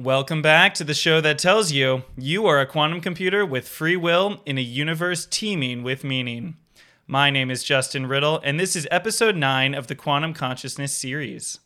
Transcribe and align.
Welcome 0.00 0.42
back 0.42 0.74
to 0.74 0.84
the 0.84 0.94
show 0.94 1.20
that 1.22 1.40
tells 1.40 1.72
you 1.72 2.04
you 2.16 2.46
are 2.46 2.60
a 2.60 2.66
quantum 2.66 3.00
computer 3.00 3.44
with 3.44 3.66
free 3.66 3.96
will 3.96 4.40
in 4.46 4.56
a 4.56 4.60
universe 4.60 5.26
teeming 5.26 5.82
with 5.82 6.04
meaning. 6.04 6.56
My 7.08 7.30
name 7.30 7.50
is 7.50 7.64
Justin 7.64 8.06
Riddle, 8.06 8.40
and 8.44 8.60
this 8.60 8.76
is 8.76 8.86
episode 8.92 9.34
9 9.34 9.74
of 9.74 9.88
the 9.88 9.96
Quantum 9.96 10.34
Consciousness 10.34 10.96
series. 10.96 11.58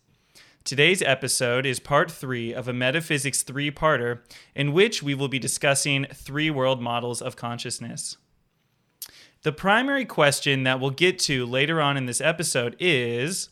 Today's 0.63 1.03
episode 1.03 1.67
is 1.67 1.79
part 1.79 2.09
3 2.09 2.55
of 2.55 2.67
a 2.67 2.73
Metaphysics 2.73 3.43
3 3.43 3.69
parter 3.69 4.21
in 4.55 4.73
which 4.73 5.03
we 5.03 5.13
will 5.13 5.27
be 5.27 5.37
discussing 5.37 6.07
three 6.11 6.49
world 6.49 6.81
models 6.81 7.21
of 7.21 7.35
consciousness. 7.35 8.17
The 9.43 9.51
primary 9.51 10.05
question 10.05 10.63
that 10.63 10.79
we'll 10.79 10.89
get 10.89 11.19
to 11.19 11.45
later 11.45 11.79
on 11.79 11.97
in 11.97 12.07
this 12.07 12.19
episode 12.19 12.75
is 12.79 13.49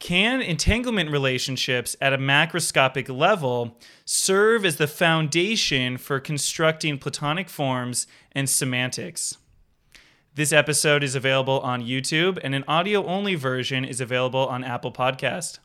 Can 0.00 0.40
entanglement 0.40 1.10
relationships 1.10 1.94
at 2.00 2.14
a 2.14 2.18
macroscopic 2.18 3.14
level 3.14 3.78
serve 4.06 4.64
as 4.64 4.76
the 4.76 4.86
foundation 4.86 5.98
for 5.98 6.18
constructing 6.18 6.96
Platonic 6.96 7.50
forms 7.50 8.06
and 8.32 8.48
semantics? 8.48 9.36
This 10.34 10.54
episode 10.54 11.04
is 11.04 11.14
available 11.14 11.60
on 11.60 11.82
YouTube, 11.82 12.38
and 12.42 12.54
an 12.54 12.64
audio 12.66 13.04
only 13.04 13.34
version 13.34 13.84
is 13.84 14.00
available 14.00 14.46
on 14.46 14.64
Apple 14.64 14.90
Podcast. 14.90 15.58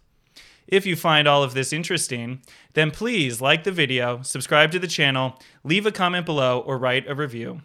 If 0.68 0.86
you 0.86 0.98
find 0.98 1.30
all 1.30 1.42
of 1.42 1.54
this 1.54 1.72
interesting, 1.72 2.42
then 2.74 2.92
please 2.92 3.40
like 3.40 3.64
the 3.64 3.72
video, 3.72 4.22
subscribe 4.22 4.72
to 4.74 4.80
the 4.80 4.88
channel, 4.88 5.40
leave 5.64 5.86
a 5.86 5.94
comment 5.94 6.26
below, 6.26 6.60
or 6.60 6.78
write 6.78 7.08
a 7.08 7.16
review. 7.16 7.62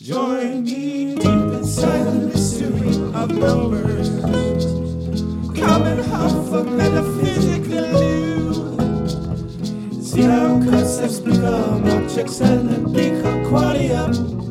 Join 0.00 0.62
me 0.62 1.16
deep 1.16 1.24
inside 1.24 2.04
the 2.04 2.12
mystery 2.12 2.94
of 3.14 3.30
numbers. 3.32 4.71
And 5.64 6.00
huff 6.06 6.66
metaphysical. 6.66 7.92
See 10.02 10.22
concepts 10.22 11.20
become 11.20 11.88
objects 11.88 12.40
and. 12.40 12.92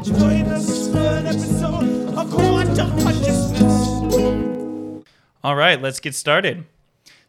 Join 0.04 0.46
us 0.48 0.90
for 0.90 0.98
an 0.98 1.28
episode 1.28 2.18
of 2.18 2.32
Quantum 2.32 2.90
Consciousness. 3.00 5.06
All 5.44 5.56
right, 5.56 5.82
let's 5.82 6.00
get 6.00 6.16
started. 6.16 6.66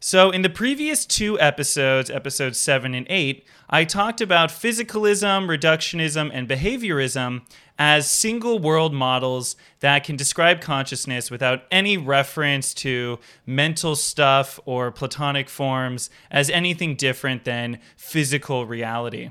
So, 0.01 0.31
in 0.31 0.43
the 0.43 0.51
previous 0.51 1.07
two 1.07 1.39
episodes, 1.41 2.11
episodes 2.11 2.59
7 2.59 2.95
and 2.95 3.07
8, 3.09 3.45
I 3.71 3.85
talked 3.85 4.21
about 4.21 4.51
physicalism, 4.51 5.47
reductionism, 5.47 6.31
and 6.33 6.49
behaviorism 6.49 7.43
as 7.85 8.09
single 8.09 8.61
world 8.61 8.95
models 8.95 9.57
that 9.81 10.05
can 10.05 10.15
describe 10.15 10.61
consciousness 10.61 11.33
without 11.33 11.65
any 11.69 11.97
reference 11.97 12.73
to 12.73 13.19
mental 13.45 13.97
stuff 13.97 14.61
or 14.67 14.93
Platonic 14.93 15.49
forms 15.49 16.09
as 16.31 16.49
anything 16.49 16.95
different 16.95 17.45
than 17.45 17.81
physical 17.97 18.67
reality. 18.67 19.31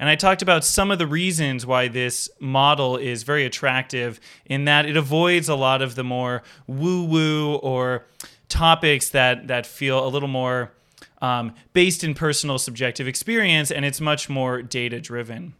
And 0.00 0.08
I 0.08 0.16
talked 0.16 0.42
about 0.42 0.64
some 0.64 0.90
of 0.90 0.98
the 0.98 1.06
reasons 1.06 1.64
why 1.64 1.86
this 1.86 2.28
model 2.40 2.96
is 2.96 3.22
very 3.22 3.44
attractive 3.44 4.18
in 4.46 4.64
that 4.64 4.84
it 4.84 4.96
avoids 4.96 5.48
a 5.48 5.54
lot 5.54 5.80
of 5.80 5.94
the 5.94 6.02
more 6.02 6.42
woo 6.66 7.04
woo 7.04 7.54
or 7.54 8.04
topics 8.48 9.10
that, 9.10 9.46
that 9.46 9.64
feel 9.64 10.04
a 10.04 10.10
little 10.10 10.28
more 10.28 10.72
um, 11.20 11.54
based 11.72 12.02
in 12.02 12.14
personal 12.14 12.58
subjective 12.58 13.06
experience 13.06 13.70
and 13.70 13.84
it's 13.84 14.00
much 14.00 14.28
more 14.28 14.60
data 14.60 15.00
driven. 15.00 15.54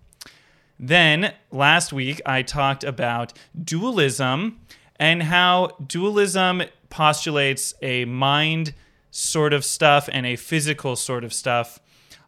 Then 0.82 1.32
last 1.52 1.92
week, 1.92 2.20
I 2.26 2.42
talked 2.42 2.82
about 2.82 3.32
dualism 3.64 4.58
and 4.96 5.22
how 5.22 5.76
dualism 5.86 6.64
postulates 6.90 7.72
a 7.80 8.04
mind 8.04 8.74
sort 9.12 9.52
of 9.52 9.64
stuff 9.64 10.08
and 10.12 10.26
a 10.26 10.34
physical 10.34 10.96
sort 10.96 11.22
of 11.22 11.32
stuff. 11.32 11.78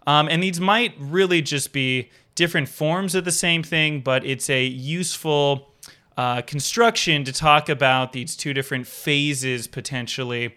Um, 0.07 0.29
and 0.29 0.41
these 0.41 0.61
might 0.61 0.95
really 0.99 1.43
just 1.43 1.73
be 1.73 2.11
different 2.37 2.69
forms 2.69 3.17
of 3.17 3.25
the 3.25 3.33
same 3.33 3.65
thing, 3.65 4.01
but 4.01 4.25
it's 4.25 4.49
a 4.49 4.65
useful 4.65 5.75
uh, 6.17 6.43
construction 6.43 7.25
to 7.25 7.33
talk 7.33 7.69
about 7.69 8.13
these 8.13 8.37
two 8.37 8.55
different 8.55 8.87
phases 8.87 9.67
potentially 9.67 10.55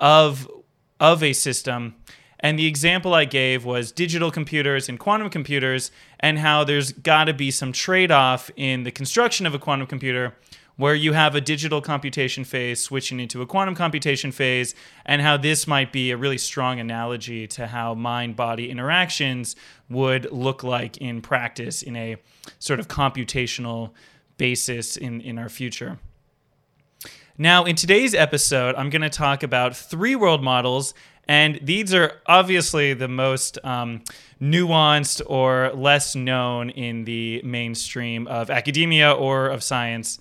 of 0.00 0.50
of 0.98 1.22
a 1.22 1.32
system. 1.32 1.94
And 2.40 2.58
the 2.58 2.66
example 2.66 3.14
I 3.14 3.26
gave 3.26 3.64
was 3.64 3.92
digital 3.92 4.30
computers 4.30 4.88
and 4.88 4.98
quantum 4.98 5.30
computers, 5.30 5.90
and 6.18 6.38
how 6.38 6.64
there's 6.64 6.92
got 6.92 7.24
to 7.24 7.34
be 7.34 7.50
some 7.50 7.72
trade 7.72 8.10
off 8.10 8.50
in 8.56 8.82
the 8.82 8.90
construction 8.90 9.46
of 9.46 9.54
a 9.54 9.58
quantum 9.58 9.86
computer 9.86 10.34
where 10.76 10.94
you 10.94 11.12
have 11.12 11.34
a 11.34 11.40
digital 11.42 11.82
computation 11.82 12.42
phase 12.42 12.80
switching 12.80 13.20
into 13.20 13.42
a 13.42 13.46
quantum 13.46 13.74
computation 13.74 14.32
phase, 14.32 14.74
and 15.04 15.20
how 15.20 15.36
this 15.36 15.66
might 15.66 15.92
be 15.92 16.10
a 16.10 16.16
really 16.16 16.38
strong 16.38 16.80
analogy 16.80 17.46
to 17.46 17.66
how 17.66 17.94
mind 17.94 18.34
body 18.34 18.70
interactions 18.70 19.54
would 19.90 20.26
look 20.32 20.64
like 20.64 20.96
in 20.96 21.20
practice 21.20 21.82
in 21.82 21.94
a 21.96 22.16
sort 22.58 22.80
of 22.80 22.88
computational 22.88 23.90
basis 24.38 24.96
in, 24.96 25.20
in 25.20 25.38
our 25.38 25.50
future. 25.50 25.98
Now, 27.36 27.64
in 27.64 27.76
today's 27.76 28.14
episode, 28.14 28.74
I'm 28.74 28.88
going 28.88 29.02
to 29.02 29.10
talk 29.10 29.42
about 29.42 29.76
three 29.76 30.16
world 30.16 30.42
models, 30.42 30.94
and 31.30 31.60
these 31.62 31.94
are 31.94 32.14
obviously 32.26 32.92
the 32.92 33.06
most 33.06 33.56
um, 33.62 34.02
nuanced 34.42 35.22
or 35.26 35.70
less 35.76 36.16
known 36.16 36.70
in 36.70 37.04
the 37.04 37.40
mainstream 37.44 38.26
of 38.26 38.50
academia 38.50 39.12
or 39.12 39.46
of 39.46 39.62
science. 39.62 40.18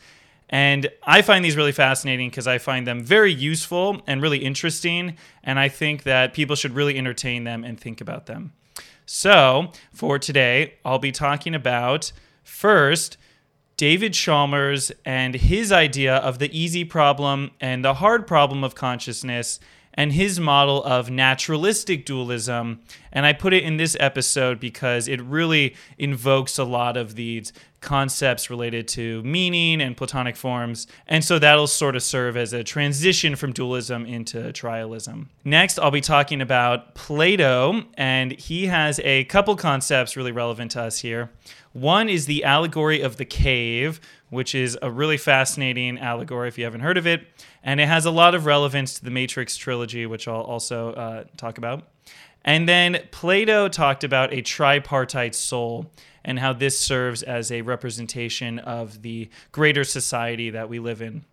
And 0.52 0.88
I 1.02 1.24
find 1.24 1.44
these 1.44 1.58
really 1.58 1.72
fascinating 1.72 2.30
because 2.30 2.46
I 2.46 2.60
find 2.60 2.86
them 2.86 3.04
very 3.04 3.34
useful 3.34 4.04
and 4.06 4.22
really 4.22 4.38
interesting. 4.38 5.18
And 5.44 5.60
I 5.60 5.68
think 5.68 6.04
that 6.04 6.36
people 6.36 6.56
should 6.56 6.76
really 6.76 6.96
entertain 6.96 7.44
them 7.44 7.64
and 7.64 7.80
think 7.80 8.02
about 8.02 8.28
them. 8.28 8.54
So, 9.08 9.72
for 9.92 10.20
today, 10.20 10.76
I'll 10.86 11.00
be 11.00 11.12
talking 11.12 11.56
about 11.56 12.12
first 12.44 13.18
David 13.78 14.14
Chalmers 14.14 14.92
and 15.06 15.34
his 15.34 15.72
idea 15.72 16.18
of 16.18 16.38
the 16.38 16.56
easy 16.56 16.84
problem 16.84 17.50
and 17.60 17.84
the 17.84 17.96
hard 17.96 18.28
problem 18.28 18.64
of 18.64 18.76
consciousness 18.76 19.60
and 20.00 20.14
his 20.14 20.40
model 20.40 20.82
of 20.86 21.12
naturalistic 21.12 22.06
dualism. 22.06 22.80
And 23.12 23.26
I 23.26 23.34
put 23.34 23.54
it 23.54 23.66
in 23.66 23.76
this 23.76 23.98
episode 24.00 24.58
because 24.58 25.10
it 25.10 25.22
really 25.22 25.76
invokes 25.98 26.58
a 26.58 26.64
lot 26.64 26.96
of 26.96 27.16
these 27.16 27.52
concepts 27.82 28.50
related 28.50 28.88
to 28.88 29.22
meaning 29.24 29.82
and 29.82 29.98
Platonic 29.98 30.38
forms. 30.38 30.88
And 31.06 31.22
so 31.22 31.38
that'll 31.38 31.68
sort 31.68 31.98
of 31.98 32.04
serve 32.04 32.38
as 32.38 32.54
a 32.54 32.64
transition 32.64 33.36
from 33.36 33.52
dualism 33.52 34.06
into 34.06 34.38
trialism. 34.54 35.28
Next, 35.44 35.78
I'll 35.78 35.92
be 35.92 36.00
talking 36.00 36.40
about 36.40 36.96
Plato, 36.96 37.84
and 37.96 38.32
he 38.40 38.68
has 38.68 39.02
a 39.04 39.26
couple 39.26 39.58
concepts 39.58 40.16
really 40.16 40.32
relevant 40.32 40.72
to 40.72 40.82
us 40.84 41.00
here. 41.00 41.30
One 41.74 42.08
is 42.08 42.26
the 42.26 42.46
allegory 42.46 43.02
of 43.02 43.18
the 43.18 43.26
cave, 43.26 44.00
which 44.30 44.56
is 44.56 44.78
a 44.82 44.90
really 44.90 45.18
fascinating 45.18 46.00
allegory 46.00 46.48
if 46.48 46.58
you 46.58 46.64
haven't 46.64 46.82
heard 46.82 46.98
of 46.98 47.06
it. 47.06 47.28
And 47.64 47.80
it 47.80 47.88
has 47.88 48.06
a 48.06 48.12
lot 48.12 48.36
of 48.36 48.46
relevance 48.46 48.94
to 48.96 49.04
the 49.04 49.12
Matrix 49.12 49.58
trilogy, 49.58 50.06
which 50.06 50.28
I'll 50.28 50.42
also 50.42 50.94
uh, 50.94 51.24
talk 51.38 51.58
about. 51.58 51.88
And 52.44 52.68
then 52.70 53.00
Plato 53.12 53.68
talked 53.68 54.04
about 54.04 54.34
a 54.34 54.42
tripartite 54.42 55.36
soul 55.36 55.92
and 56.24 56.40
how 56.40 56.54
this 56.54 56.80
serves 56.80 57.24
as 57.24 57.52
a 57.52 57.62
representation 57.62 58.60
of 58.60 59.02
the 59.02 59.30
greater 59.52 59.84
society 59.84 60.50
that 60.50 60.70
we 60.70 60.80
live 60.80 61.02
in. 61.02 61.26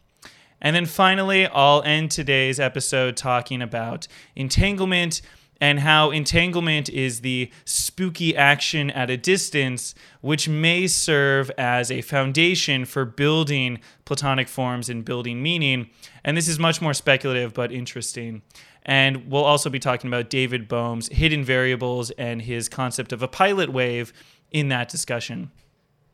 And 0.60 0.74
then 0.74 0.86
finally, 0.86 1.46
I'll 1.46 1.82
end 1.82 2.10
today's 2.10 2.58
episode 2.58 3.16
talking 3.16 3.62
about 3.62 4.08
entanglement 4.34 5.20
and 5.60 5.80
how 5.80 6.10
entanglement 6.10 6.88
is 6.88 7.20
the 7.20 7.50
spooky 7.64 8.36
action 8.36 8.90
at 8.90 9.08
a 9.08 9.16
distance, 9.16 9.94
which 10.20 10.48
may 10.48 10.86
serve 10.86 11.50
as 11.56 11.90
a 11.90 12.02
foundation 12.02 12.84
for 12.84 13.04
building 13.04 13.80
Platonic 14.04 14.48
forms 14.48 14.88
and 14.90 15.04
building 15.04 15.42
meaning. 15.42 15.88
And 16.26 16.36
this 16.36 16.48
is 16.48 16.58
much 16.58 16.82
more 16.82 16.92
speculative 16.92 17.54
but 17.54 17.70
interesting. 17.70 18.42
And 18.82 19.30
we'll 19.30 19.44
also 19.44 19.70
be 19.70 19.78
talking 19.78 20.08
about 20.08 20.28
David 20.28 20.68
Bohm's 20.68 21.08
hidden 21.08 21.44
variables 21.44 22.10
and 22.10 22.42
his 22.42 22.68
concept 22.68 23.12
of 23.12 23.22
a 23.22 23.28
pilot 23.28 23.72
wave 23.72 24.12
in 24.50 24.68
that 24.68 24.88
discussion. 24.88 25.52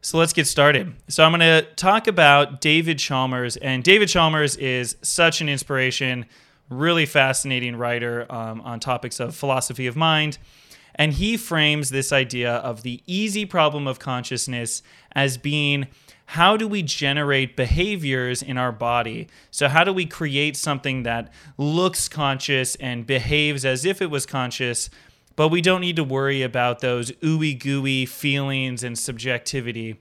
So 0.02 0.18
let's 0.18 0.34
get 0.34 0.46
started. 0.46 0.94
So 1.08 1.24
I'm 1.24 1.30
going 1.30 1.40
to 1.40 1.66
talk 1.76 2.06
about 2.08 2.60
David 2.60 2.98
Chalmers, 2.98 3.56
and 3.56 3.82
David 3.82 4.08
Chalmers 4.08 4.56
is 4.56 4.96
such 5.00 5.40
an 5.40 5.48
inspiration 5.48 6.26
really 6.68 7.06
fascinating 7.06 7.76
writer 7.76 8.26
um, 8.30 8.60
on 8.62 8.80
topics 8.80 9.20
of 9.20 9.34
philosophy 9.34 9.86
of 9.86 9.96
mind. 9.96 10.38
And 10.94 11.12
he 11.14 11.36
frames 11.38 11.90
this 11.90 12.12
idea 12.12 12.54
of 12.56 12.82
the 12.82 13.02
easy 13.06 13.46
problem 13.46 13.86
of 13.86 13.98
consciousness 13.98 14.82
as 15.12 15.38
being 15.38 15.86
how 16.32 16.56
do 16.56 16.66
we 16.66 16.82
generate 16.82 17.58
behaviors 17.58 18.42
in 18.42 18.56
our 18.56 18.72
body? 18.72 19.28
So, 19.50 19.68
how 19.68 19.84
do 19.84 19.92
we 19.92 20.06
create 20.06 20.56
something 20.56 21.02
that 21.02 21.30
looks 21.58 22.08
conscious 22.08 22.74
and 22.76 23.06
behaves 23.06 23.66
as 23.66 23.84
if 23.84 24.00
it 24.00 24.10
was 24.10 24.24
conscious, 24.24 24.88
but 25.36 25.48
we 25.48 25.60
don't 25.60 25.82
need 25.82 25.96
to 25.96 26.04
worry 26.04 26.40
about 26.40 26.80
those 26.80 27.12
ooey 27.20 27.58
gooey 27.58 28.06
feelings 28.06 28.82
and 28.82 28.98
subjectivity? 28.98 30.00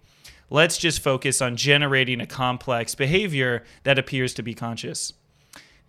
Let's 0.50 0.78
just 0.78 1.02
focus 1.02 1.42
on 1.42 1.58
generating 1.58 2.22
a 2.22 2.26
complex 2.26 2.96
behavior 2.96 3.66
that 3.84 4.00
appears 4.00 4.34
to 4.36 4.42
be 4.42 4.54
conscious. 4.54 5.12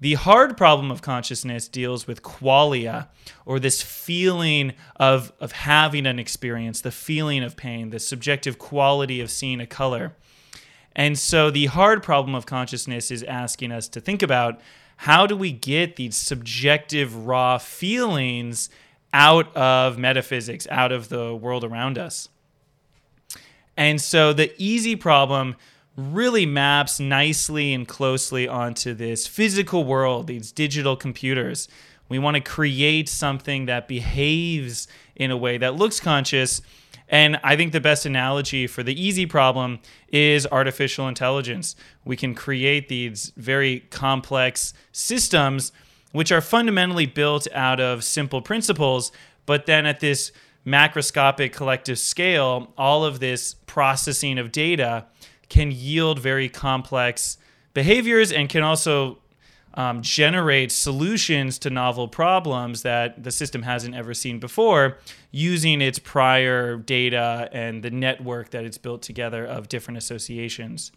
The 0.01 0.15
hard 0.15 0.57
problem 0.57 0.91
of 0.91 1.03
consciousness 1.03 1.69
deals 1.69 2.09
with 2.09 2.25
qualia, 2.25 3.07
or 3.47 3.61
this 3.61 3.81
feeling 3.81 4.73
of, 4.97 5.33
of 5.39 5.53
having 5.53 6.05
an 6.05 6.19
experience, 6.19 6.81
the 6.81 6.91
feeling 6.91 7.45
of 7.45 7.57
pain, 7.57 7.91
the 7.91 8.01
subjective 8.01 8.59
quality 8.59 9.21
of 9.21 9.31
seeing 9.31 9.61
a 9.61 9.67
color. 9.69 10.17
And 10.95 11.19
so 11.19 11.51
the 11.51 11.67
hard 11.67 12.03
problem 12.03 12.35
of 12.35 12.47
consciousness 12.47 13.11
is 13.11 13.23
asking 13.23 13.73
us 13.73 13.89
to 13.89 14.01
think 14.01 14.23
about 14.23 14.61
how 14.99 15.27
do 15.27 15.37
we 15.37 15.53
get 15.53 15.97
these 15.97 16.17
subjective, 16.17 17.27
raw 17.27 17.59
feelings 17.59 18.71
out 19.13 19.55
of 19.57 19.99
metaphysics, 19.99 20.67
out 20.71 20.93
of 20.93 21.09
the 21.09 21.35
world 21.35 21.65
around 21.65 21.99
us? 21.99 22.29
And 23.77 24.01
so 24.01 24.33
the 24.33 24.53
easy 24.63 24.97
problem 24.97 25.57
really 25.97 26.47
maps 26.47 27.01
nicely 27.01 27.73
and 27.75 27.87
closely 27.87 28.49
onto 28.49 28.95
this 28.95 29.27
physical 29.27 29.85
world, 29.85 30.27
these 30.27 30.53
digital 30.53 30.97
computers. 30.97 31.69
We 32.09 32.19
want 32.19 32.37
to 32.37 32.41
create 32.41 33.09
something 33.09 33.67
that 33.67 33.89
behaves 33.89 34.89
in 35.17 35.31
a 35.31 35.37
way 35.37 35.59
that 35.59 35.75
looks 35.75 36.01
conscious 36.01 36.63
and 37.13 37.39
I 37.45 37.57
think 37.57 37.73
the 37.73 37.81
best 37.81 38.07
analogy 38.07 38.67
for 38.67 38.83
the 38.83 39.01
easy 39.01 39.27
problem 39.27 39.81
is 40.09 40.47
artificial 40.51 41.07
intelligence. 41.07 41.77
We 42.07 42.17
can 42.17 42.35
create 42.35 42.89
these 42.89 43.33
very 43.37 43.81
complex 43.91 44.73
systems 44.93 45.73
which 46.13 46.33
are 46.33 46.41
fundamentally 46.41 47.07
built 47.07 47.47
out 47.55 47.81
of 47.81 48.03
simple 48.03 48.41
principles, 48.41 49.13
but 49.47 49.67
then 49.67 49.85
at 49.87 50.01
this 50.01 50.33
macroscopic 50.67 51.53
collective 51.53 51.99
scale, 51.99 52.73
all 52.79 53.05
of 53.05 53.21
this 53.21 53.55
processing 53.67 54.39
of 54.39 54.51
data 54.51 55.07
can 55.49 55.71
yield 55.71 56.19
very 56.19 56.49
complex 56.49 57.37
behaviors 57.75 58.33
and 58.33 58.49
can 58.49 58.63
also 58.63 59.19
um, 59.75 60.03
generate 60.03 60.71
solutions 60.71 61.59
to 61.61 61.71
novel 61.71 62.09
problems 62.09 62.83
that 62.83 63.23
the 63.23 63.31
system 63.31 63.63
hasn't 63.63 63.95
ever 63.95 64.13
seen 64.15 64.39
before 64.39 64.99
using 65.31 65.81
its 65.81 65.99
prior 65.99 66.77
data 66.77 67.49
and 67.53 67.83
the 67.83 67.91
network 67.91 68.51
that 68.51 68.65
it's 68.65 68.79
built 68.79 69.03
together 69.03 69.45
of 69.45 69.69
different 69.69 69.99
associations. 69.99 70.93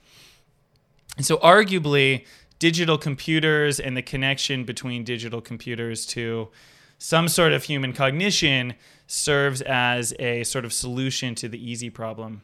And 1.18 1.26
so, 1.26 1.38
arguably, 1.38 2.26
digital 2.60 2.98
computers 2.98 3.80
and 3.80 3.96
the 3.96 4.02
connection 4.02 4.64
between 4.64 5.04
digital 5.04 5.42
computers 5.42 6.06
to 6.08 6.50
some 6.98 7.28
sort 7.28 7.54
of 7.54 7.64
human 7.64 7.94
cognition 7.94 8.74
serves 9.08 9.62
as 9.62 10.14
a 10.20 10.44
sort 10.44 10.66
of 10.66 10.74
solution 10.74 11.36
to 11.36 11.48
the 11.48 11.72
easy 11.72 11.90
problem. 11.90 12.42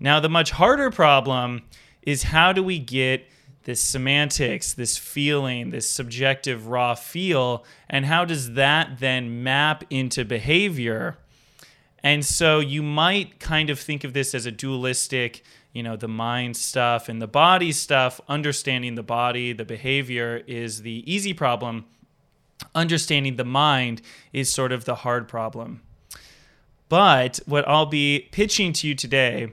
Now, 0.00 0.20
the 0.20 0.28
much 0.28 0.52
harder 0.52 0.90
problem 0.90 1.62
is 2.02 2.24
how 2.24 2.52
do 2.52 2.62
we 2.62 2.78
get 2.78 3.26
this 3.68 3.82
semantics, 3.82 4.72
this 4.72 4.96
feeling, 4.96 5.68
this 5.68 5.90
subjective 5.90 6.68
raw 6.68 6.94
feel, 6.94 7.66
and 7.90 8.06
how 8.06 8.24
does 8.24 8.54
that 8.54 8.98
then 8.98 9.42
map 9.42 9.84
into 9.90 10.24
behavior? 10.24 11.18
And 12.02 12.24
so 12.24 12.60
you 12.60 12.82
might 12.82 13.38
kind 13.40 13.68
of 13.68 13.78
think 13.78 14.04
of 14.04 14.14
this 14.14 14.34
as 14.34 14.46
a 14.46 14.50
dualistic, 14.50 15.44
you 15.74 15.82
know, 15.82 15.96
the 15.96 16.08
mind 16.08 16.56
stuff 16.56 17.10
and 17.10 17.20
the 17.20 17.26
body 17.26 17.70
stuff. 17.70 18.22
Understanding 18.26 18.94
the 18.94 19.02
body, 19.02 19.52
the 19.52 19.66
behavior 19.66 20.42
is 20.46 20.80
the 20.80 21.04
easy 21.04 21.34
problem. 21.34 21.84
Understanding 22.74 23.36
the 23.36 23.44
mind 23.44 24.00
is 24.32 24.50
sort 24.50 24.72
of 24.72 24.86
the 24.86 24.94
hard 24.94 25.28
problem. 25.28 25.82
But 26.88 27.38
what 27.44 27.68
I'll 27.68 27.84
be 27.84 28.30
pitching 28.32 28.72
to 28.72 28.88
you 28.88 28.94
today 28.94 29.52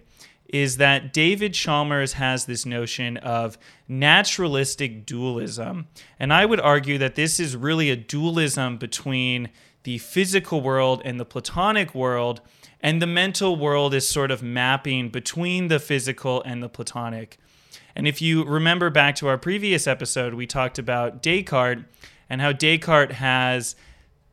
is 0.49 0.77
that 0.77 1.11
David 1.11 1.53
Chalmers 1.53 2.13
has 2.13 2.45
this 2.45 2.65
notion 2.65 3.17
of 3.17 3.57
naturalistic 3.87 5.05
dualism. 5.05 5.87
And 6.19 6.31
I 6.31 6.45
would 6.45 6.59
argue 6.59 6.97
that 6.99 7.15
this 7.15 7.39
is 7.39 7.55
really 7.55 7.89
a 7.89 7.95
dualism 7.95 8.77
between 8.77 9.49
the 9.83 9.97
physical 9.99 10.61
world 10.61 11.01
and 11.05 11.19
the 11.19 11.25
Platonic 11.25 11.93
world, 11.93 12.41
and 12.81 13.01
the 13.01 13.07
mental 13.07 13.55
world 13.55 13.93
is 13.93 14.07
sort 14.07 14.31
of 14.31 14.41
mapping 14.41 15.09
between 15.09 15.67
the 15.67 15.79
physical 15.79 16.41
and 16.43 16.61
the 16.61 16.69
Platonic. 16.69 17.37
And 17.95 18.07
if 18.07 18.21
you 18.21 18.43
remember 18.43 18.89
back 18.89 19.15
to 19.15 19.27
our 19.27 19.37
previous 19.37 19.87
episode, 19.87 20.33
we 20.33 20.47
talked 20.47 20.77
about 20.77 21.21
Descartes 21.21 21.85
and 22.29 22.41
how 22.41 22.51
Descartes 22.51 23.13
has 23.13 23.75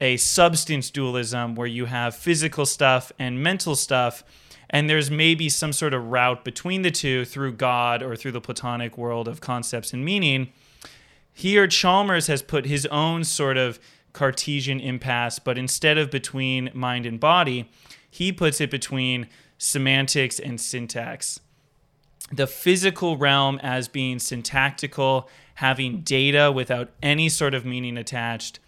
a 0.00 0.16
substance 0.16 0.90
dualism 0.90 1.54
where 1.54 1.66
you 1.66 1.84
have 1.84 2.16
physical 2.16 2.66
stuff 2.66 3.12
and 3.18 3.42
mental 3.42 3.76
stuff 3.76 4.24
and 4.72 4.88
there's 4.88 5.10
maybe 5.10 5.50
some 5.50 5.72
sort 5.72 5.92
of 5.92 6.06
route 6.06 6.44
between 6.44 6.82
the 6.82 6.90
two 6.90 7.26
through 7.26 7.52
God 7.52 8.02
or 8.02 8.16
through 8.16 8.32
the 8.32 8.40
Platonic 8.40 8.96
world 8.96 9.28
of 9.28 9.42
concepts 9.42 9.92
and 9.92 10.04
meaning. 10.04 10.50
Here, 11.32 11.66
Chalmers 11.66 12.26
has 12.26 12.42
put 12.42 12.64
his 12.64 12.86
own 12.86 13.24
sort 13.24 13.58
of 13.58 13.78
Cartesian 14.14 14.80
impasse, 14.80 15.38
but 15.38 15.58
instead 15.58 15.98
of 15.98 16.10
between 16.10 16.70
mind 16.72 17.06
and 17.06 17.20
body, 17.20 17.70
he 18.10 18.32
puts 18.32 18.60
it 18.60 18.70
between 18.70 19.28
semantics 19.58 20.38
and 20.38 20.60
syntax. 20.60 21.40
The 22.30 22.46
physical 22.46 23.16
realm 23.16 23.58
as 23.62 23.88
being 23.88 24.18
syntactical, 24.18 25.28
having 25.56 26.00
data 26.00 26.50
without 26.50 26.90
any 27.02 27.28
sort 27.28 27.54
of 27.54 27.64
meaning 27.64 27.98
attached, 27.98 28.58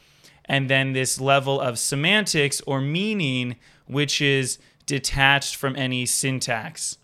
and 0.44 0.68
then 0.68 0.92
this 0.92 1.20
level 1.20 1.60
of 1.60 1.78
semantics 1.78 2.60
or 2.66 2.80
meaning, 2.80 3.56
which 3.86 4.20
is 4.20 4.58
detached 4.86 5.56
from 5.56 5.76
any 5.76 6.06
syntax? 6.06 6.98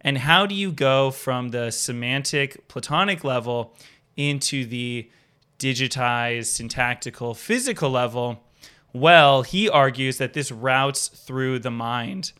And 0.00 0.18
how 0.18 0.46
do 0.46 0.54
you 0.54 0.70
go 0.70 1.10
from 1.10 1.48
the 1.48 1.70
semantic 1.70 2.68
Platonic 2.68 3.24
level 3.24 3.74
into 4.16 4.64
the 4.64 5.10
digitized 5.58 6.46
syntactical 6.46 7.34
physical 7.34 7.90
level? 7.90 8.44
Well, 8.92 9.42
he 9.42 9.68
argues 9.68 10.18
that 10.18 10.32
this 10.32 10.50
routes 10.50 11.08
through 11.08 11.58
the 11.60 11.70
mind 11.70 12.32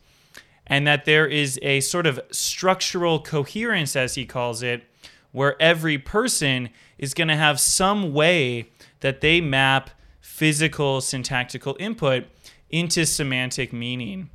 and 0.65 0.85
that 0.87 1.05
there 1.05 1.25
is 1.25 1.59
a 1.61 1.79
sort 1.81 2.05
of 2.05 2.19
structural 2.31 3.19
coherence, 3.19 3.95
as 3.95 4.15
he 4.15 4.25
calls 4.25 4.61
it, 4.61 4.83
where 5.31 5.59
every 5.61 5.97
person 5.97 6.69
is 6.97 7.13
going 7.13 7.27
to 7.27 7.35
have 7.35 7.59
some 7.59 8.13
way 8.13 8.69
that 8.99 9.21
they 9.21 9.41
map 9.41 9.89
physical 10.21 11.01
syntactical 11.01 11.75
input 11.79 12.25
into 12.69 13.05
semantic 13.05 13.73
meaning. 13.73 14.29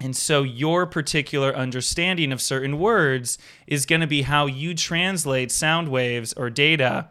And 0.00 0.16
so 0.16 0.42
your 0.42 0.86
particular 0.86 1.54
understanding 1.54 2.32
of 2.32 2.42
certain 2.42 2.78
words 2.78 3.38
is 3.66 3.86
going 3.86 4.00
to 4.00 4.06
be 4.06 4.22
how 4.22 4.46
you 4.46 4.74
translate 4.74 5.52
sound 5.52 5.88
waves 5.88 6.32
or 6.32 6.50
data 6.50 7.10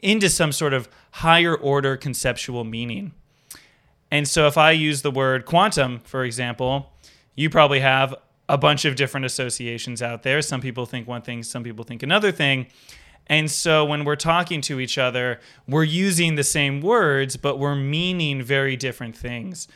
into 0.00 0.28
some 0.28 0.52
sort 0.52 0.74
of 0.74 0.88
higher 1.12 1.54
order 1.54 1.96
conceptual 1.96 2.64
meaning. 2.64 3.12
And 4.10 4.28
so 4.28 4.46
if 4.46 4.58
I 4.58 4.72
use 4.72 5.02
the 5.02 5.10
word 5.10 5.46
quantum, 5.46 6.00
for 6.04 6.24
example, 6.24 6.92
you 7.34 7.48
probably 7.50 7.80
have 7.80 8.14
a 8.48 8.58
bunch 8.58 8.84
of 8.84 8.96
different 8.96 9.26
associations 9.26 10.02
out 10.02 10.22
there. 10.22 10.42
Some 10.42 10.60
people 10.60 10.86
think 10.86 11.08
one 11.08 11.22
thing, 11.22 11.42
some 11.42 11.62
people 11.62 11.84
think 11.84 12.02
another 12.02 12.30
thing. 12.30 12.66
And 13.26 13.50
so 13.50 13.84
when 13.84 14.04
we're 14.04 14.16
talking 14.16 14.60
to 14.62 14.80
each 14.80 14.98
other, 14.98 15.40
we're 15.66 15.84
using 15.84 16.34
the 16.34 16.44
same 16.44 16.80
words, 16.80 17.36
but 17.36 17.58
we're 17.58 17.74
meaning 17.74 18.42
very 18.42 18.76
different 18.76 19.16
things. 19.16 19.66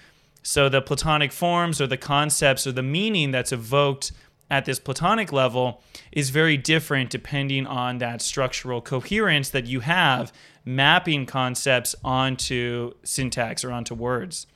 So 0.42 0.68
the 0.68 0.80
Platonic 0.80 1.32
forms 1.32 1.80
or 1.80 1.86
the 1.86 1.96
concepts 1.96 2.66
or 2.66 2.72
the 2.72 2.82
meaning 2.82 3.30
that's 3.30 3.52
evoked 3.52 4.12
at 4.50 4.64
this 4.64 4.78
Platonic 4.78 5.32
level 5.32 5.82
is 6.12 6.30
very 6.30 6.56
different 6.56 7.10
depending 7.10 7.66
on 7.66 7.98
that 7.98 8.22
structural 8.22 8.80
coherence 8.80 9.50
that 9.50 9.66
you 9.66 9.80
have 9.80 10.32
mapping 10.64 11.26
concepts 11.26 11.94
onto 12.04 12.92
syntax 13.02 13.64
or 13.64 13.72
onto 13.72 13.94
words. 13.94 14.46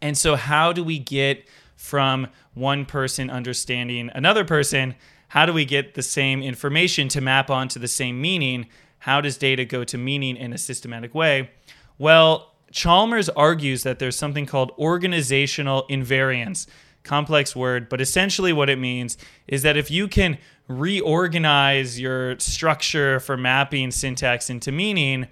And 0.00 0.18
so, 0.18 0.34
how 0.36 0.72
do 0.72 0.82
we 0.82 0.98
get 0.98 1.46
from 1.76 2.28
one 2.54 2.84
person 2.84 3.30
understanding 3.30 4.10
another 4.14 4.44
person? 4.44 4.94
How 5.28 5.46
do 5.46 5.52
we 5.52 5.64
get 5.64 5.94
the 5.94 6.02
same 6.02 6.42
information 6.42 7.08
to 7.08 7.20
map 7.20 7.50
onto 7.50 7.78
the 7.78 7.88
same 7.88 8.20
meaning? 8.20 8.66
How 8.98 9.20
does 9.20 9.36
data 9.36 9.64
go 9.64 9.84
to 9.84 9.98
meaning 9.98 10.36
in 10.36 10.52
a 10.52 10.58
systematic 10.58 11.14
way? 11.14 11.50
Well, 11.98 12.52
Chalmers 12.72 13.28
argues 13.30 13.82
that 13.84 13.98
there's 13.98 14.16
something 14.16 14.46
called 14.46 14.72
organizational 14.78 15.86
invariance. 15.88 16.66
Complex 17.02 17.54
word, 17.54 17.88
but 17.88 18.00
essentially 18.00 18.52
what 18.52 18.68
it 18.68 18.80
means 18.80 19.16
is 19.46 19.62
that 19.62 19.76
if 19.76 19.92
you 19.92 20.08
can 20.08 20.38
reorganize 20.66 22.00
your 22.00 22.36
structure 22.40 23.20
for 23.20 23.36
mapping 23.36 23.92
syntax 23.92 24.50
into 24.50 24.72
meaning, 24.72 25.28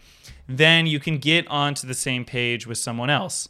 then 0.49 0.87
you 0.87 1.01
can 1.01 1.19
get 1.19 1.49
onto 1.49 1.87
the 1.87 1.95
same 1.95 2.25
page 2.25 2.67
with 2.67 2.79
someone 2.79 3.11
else. 3.11 3.49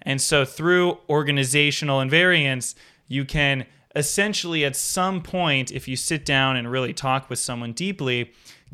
And 0.00 0.22
so 0.22 0.44
through 0.46 0.98
organizational 1.10 2.00
invariance, 2.00 2.74
you 3.08 3.26
can 3.26 3.66
essentially 3.94 4.64
at 4.64 4.76
some 4.76 5.22
point, 5.22 5.70
if 5.70 5.86
you 5.86 5.96
sit 5.96 6.24
down 6.24 6.56
and 6.56 6.70
really 6.70 6.94
talk 6.94 7.28
with 7.28 7.38
someone 7.38 7.72
deeply, 7.72 8.32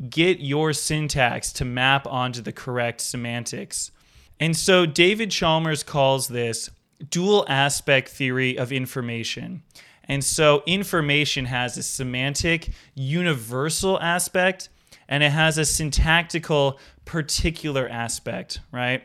get 0.09 0.39
your 0.39 0.73
syntax 0.73 1.51
to 1.53 1.65
map 1.65 2.07
onto 2.07 2.41
the 2.41 2.53
correct 2.53 3.01
semantics. 3.01 3.91
And 4.39 4.55
so 4.55 4.85
David 4.85 5.31
Chalmers 5.31 5.83
calls 5.83 6.27
this 6.27 6.69
dual 7.09 7.45
aspect 7.47 8.09
theory 8.09 8.57
of 8.57 8.71
information. 8.71 9.63
And 10.05 10.23
so 10.23 10.63
information 10.65 11.45
has 11.45 11.77
a 11.77 11.83
semantic, 11.83 12.69
universal 12.93 13.99
aspect, 14.01 14.69
and 15.07 15.23
it 15.23 15.31
has 15.31 15.57
a 15.57 15.65
syntactical 15.65 16.79
particular 17.05 17.87
aspect, 17.87 18.59
right? 18.71 19.03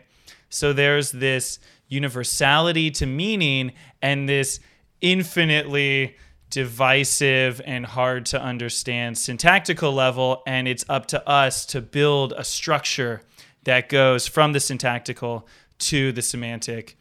So 0.49 0.73
there's 0.73 1.13
this 1.13 1.59
universality 1.89 2.91
to 2.93 3.07
meaning 3.07 3.73
and 4.03 4.29
this 4.29 4.61
infinitely 5.01 6.17
divisive 6.51 7.61
and 7.65 7.85
hard 7.85 8.27
to 8.27 8.41
understand 8.41 9.19
syntactical 9.19 9.93
level. 9.93 10.43
And 10.47 10.67
it's 10.67 10.85
up 10.89 11.07
to 11.07 11.29
us 11.29 11.67
to 11.67 11.81
build 11.81 12.33
a 12.37 12.45
structure 12.45 13.23
that 13.69 13.91
goes 13.91 14.27
from 14.27 14.55
the 14.55 14.61
syntactical 14.61 15.47
to 15.79 16.11
the 16.11 16.23
semantic. 16.23 16.97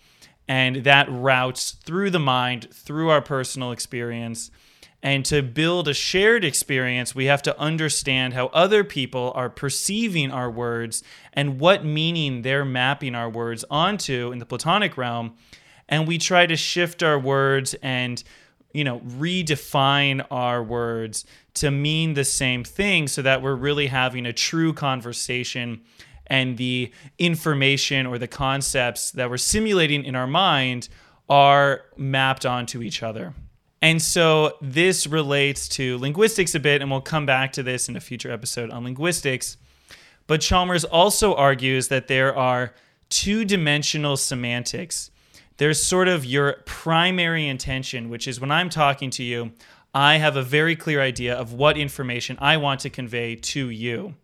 And 0.49 0.83
that 0.83 1.07
routes 1.09 1.71
through 1.71 2.09
the 2.09 2.19
mind, 2.19 2.67
through 2.73 3.09
our 3.09 3.21
personal 3.21 3.71
experience. 3.71 4.51
And 5.01 5.23
to 5.27 5.41
build 5.41 5.87
a 5.87 5.93
shared 5.93 6.43
experience, 6.43 7.15
we 7.15 7.27
have 7.27 7.41
to 7.43 7.57
understand 7.57 8.33
how 8.33 8.47
other 8.47 8.83
people 8.83 9.31
are 9.33 9.49
perceiving 9.49 10.29
our 10.29 10.51
words 10.51 11.03
and 11.31 11.57
what 11.57 11.85
meaning 11.85 12.41
they're 12.41 12.65
mapping 12.65 13.15
our 13.15 13.29
words 13.29 13.63
onto 13.71 14.33
in 14.33 14.39
the 14.39 14.45
Platonic 14.45 14.97
realm. 14.97 15.35
And 15.87 16.05
we 16.05 16.17
try 16.17 16.47
to 16.47 16.57
shift 16.57 17.01
our 17.01 17.17
words 17.17 17.75
and 17.75 18.21
you 18.73 18.83
know, 18.83 18.99
redefine 18.99 20.23
our 20.29 20.61
words 20.61 21.23
to 21.53 21.71
mean 21.71 22.13
the 22.13 22.25
same 22.25 22.65
thing 22.65 23.07
so 23.07 23.21
that 23.21 23.41
we're 23.41 23.55
really 23.55 23.87
having 23.87 24.25
a 24.25 24.33
true 24.33 24.73
conversation 24.73 25.81
and 26.27 26.57
the 26.57 26.91
information 27.17 28.05
or 28.05 28.17
the 28.17 28.27
concepts 28.27 29.11
that 29.11 29.29
we're 29.29 29.37
simulating 29.37 30.03
in 30.03 30.15
our 30.15 30.27
mind 30.27 30.89
are 31.29 31.81
mapped 31.97 32.45
onto 32.45 32.81
each 32.81 33.03
other. 33.03 33.33
And 33.81 34.01
so 34.01 34.57
this 34.61 35.05
relates 35.05 35.67
to 35.69 35.97
linguistics 35.97 36.55
a 36.55 36.59
bit, 36.59 36.81
and 36.81 36.89
we'll 36.89 37.01
come 37.01 37.25
back 37.25 37.51
to 37.53 37.63
this 37.63 37.89
in 37.89 37.95
a 37.95 37.99
future 37.99 38.31
episode 38.31 38.71
on 38.71 38.83
linguistics. 38.83 39.57
But 40.25 40.41
Chalmers 40.41 40.83
also 40.83 41.35
argues 41.35 41.87
that 41.89 42.07
there 42.07 42.35
are 42.35 42.73
two 43.09 43.45
dimensional 43.45 44.17
semantics. 44.17 45.11
There's 45.57 45.81
sort 45.81 46.07
of 46.07 46.25
your 46.25 46.57
primary 46.65 47.47
intention, 47.47 48.09
which 48.09 48.27
is 48.27 48.39
when 48.39 48.51
I'm 48.51 48.69
talking 48.69 49.09
to 49.11 49.23
you, 49.23 49.51
I 49.93 50.17
have 50.17 50.35
a 50.35 50.43
very 50.43 50.75
clear 50.75 51.01
idea 51.01 51.33
of 51.35 51.53
what 51.53 51.77
information 51.77 52.37
I 52.39 52.57
want 52.57 52.81
to 52.81 52.89
convey 52.89 53.35
to 53.35 53.69
you. 53.69 54.15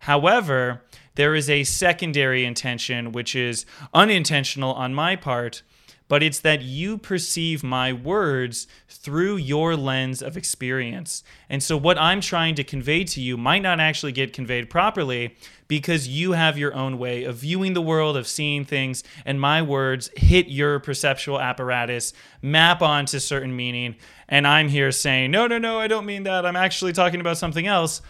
However, 0.00 0.82
there 1.14 1.34
is 1.34 1.50
a 1.50 1.64
secondary 1.64 2.44
intention, 2.44 3.12
which 3.12 3.34
is 3.34 3.66
unintentional 3.92 4.72
on 4.72 4.94
my 4.94 5.16
part, 5.16 5.62
but 6.08 6.22
it's 6.22 6.40
that 6.40 6.60
you 6.60 6.98
perceive 6.98 7.64
my 7.64 7.90
words 7.90 8.66
through 8.86 9.36
your 9.36 9.76
lens 9.76 10.20
of 10.20 10.36
experience. 10.36 11.24
And 11.48 11.62
so, 11.62 11.74
what 11.76 11.96
I'm 11.96 12.20
trying 12.20 12.54
to 12.56 12.64
convey 12.64 13.04
to 13.04 13.20
you 13.20 13.38
might 13.38 13.62
not 13.62 13.80
actually 13.80 14.12
get 14.12 14.34
conveyed 14.34 14.68
properly 14.68 15.36
because 15.68 16.08
you 16.08 16.32
have 16.32 16.58
your 16.58 16.74
own 16.74 16.98
way 16.98 17.24
of 17.24 17.36
viewing 17.36 17.72
the 17.72 17.80
world, 17.80 18.18
of 18.18 18.26
seeing 18.26 18.64
things, 18.66 19.02
and 19.24 19.40
my 19.40 19.62
words 19.62 20.10
hit 20.14 20.48
your 20.48 20.78
perceptual 20.80 21.40
apparatus, 21.40 22.12
map 22.42 22.82
onto 22.82 23.18
certain 23.18 23.56
meaning. 23.56 23.96
And 24.28 24.46
I'm 24.46 24.68
here 24.68 24.92
saying, 24.92 25.30
no, 25.30 25.46
no, 25.46 25.56
no, 25.56 25.78
I 25.78 25.88
don't 25.88 26.04
mean 26.04 26.24
that. 26.24 26.44
I'm 26.44 26.56
actually 26.56 26.92
talking 26.92 27.20
about 27.20 27.38
something 27.38 27.66
else. 27.66 28.02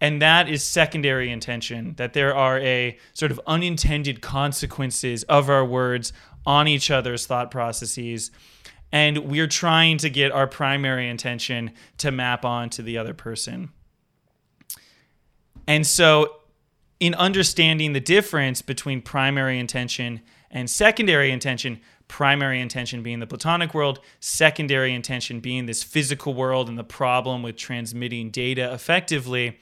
And 0.00 0.22
that 0.22 0.48
is 0.48 0.62
secondary 0.62 1.30
intention, 1.30 1.94
that 1.96 2.12
there 2.12 2.34
are 2.34 2.58
a 2.60 2.96
sort 3.14 3.32
of 3.32 3.40
unintended 3.46 4.20
consequences 4.20 5.24
of 5.24 5.50
our 5.50 5.64
words 5.64 6.12
on 6.46 6.68
each 6.68 6.90
other's 6.90 7.26
thought 7.26 7.50
processes. 7.50 8.30
And 8.92 9.18
we're 9.18 9.48
trying 9.48 9.98
to 9.98 10.08
get 10.08 10.30
our 10.30 10.46
primary 10.46 11.08
intention 11.08 11.72
to 11.98 12.10
map 12.10 12.44
on 12.44 12.70
to 12.70 12.82
the 12.82 12.96
other 12.96 13.12
person. 13.12 13.70
And 15.66 15.86
so, 15.86 16.36
in 17.00 17.14
understanding 17.14 17.92
the 17.92 18.00
difference 18.00 18.62
between 18.62 19.02
primary 19.02 19.58
intention 19.58 20.20
and 20.50 20.70
secondary 20.70 21.30
intention, 21.30 21.80
primary 22.08 22.60
intention 22.60 23.02
being 23.02 23.20
the 23.20 23.26
Platonic 23.26 23.74
world, 23.74 24.00
secondary 24.18 24.94
intention 24.94 25.40
being 25.40 25.66
this 25.66 25.82
physical 25.82 26.34
world 26.34 26.68
and 26.68 26.78
the 26.78 26.84
problem 26.84 27.42
with 27.42 27.56
transmitting 27.56 28.30
data 28.30 28.72
effectively, 28.72 29.58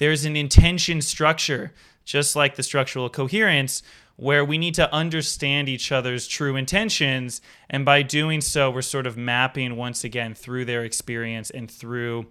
there's 0.00 0.24
an 0.24 0.34
intention 0.34 1.02
structure, 1.02 1.74
just 2.06 2.34
like 2.34 2.56
the 2.56 2.62
structural 2.62 3.10
coherence, 3.10 3.82
where 4.16 4.42
we 4.42 4.56
need 4.56 4.74
to 4.74 4.92
understand 4.94 5.68
each 5.68 5.92
other's 5.92 6.26
true 6.26 6.56
intentions. 6.56 7.42
And 7.68 7.84
by 7.84 8.00
doing 8.00 8.40
so, 8.40 8.70
we're 8.70 8.80
sort 8.80 9.06
of 9.06 9.18
mapping 9.18 9.76
once 9.76 10.02
again 10.02 10.34
through 10.34 10.64
their 10.64 10.84
experience 10.84 11.50
and 11.50 11.70
through 11.70 12.28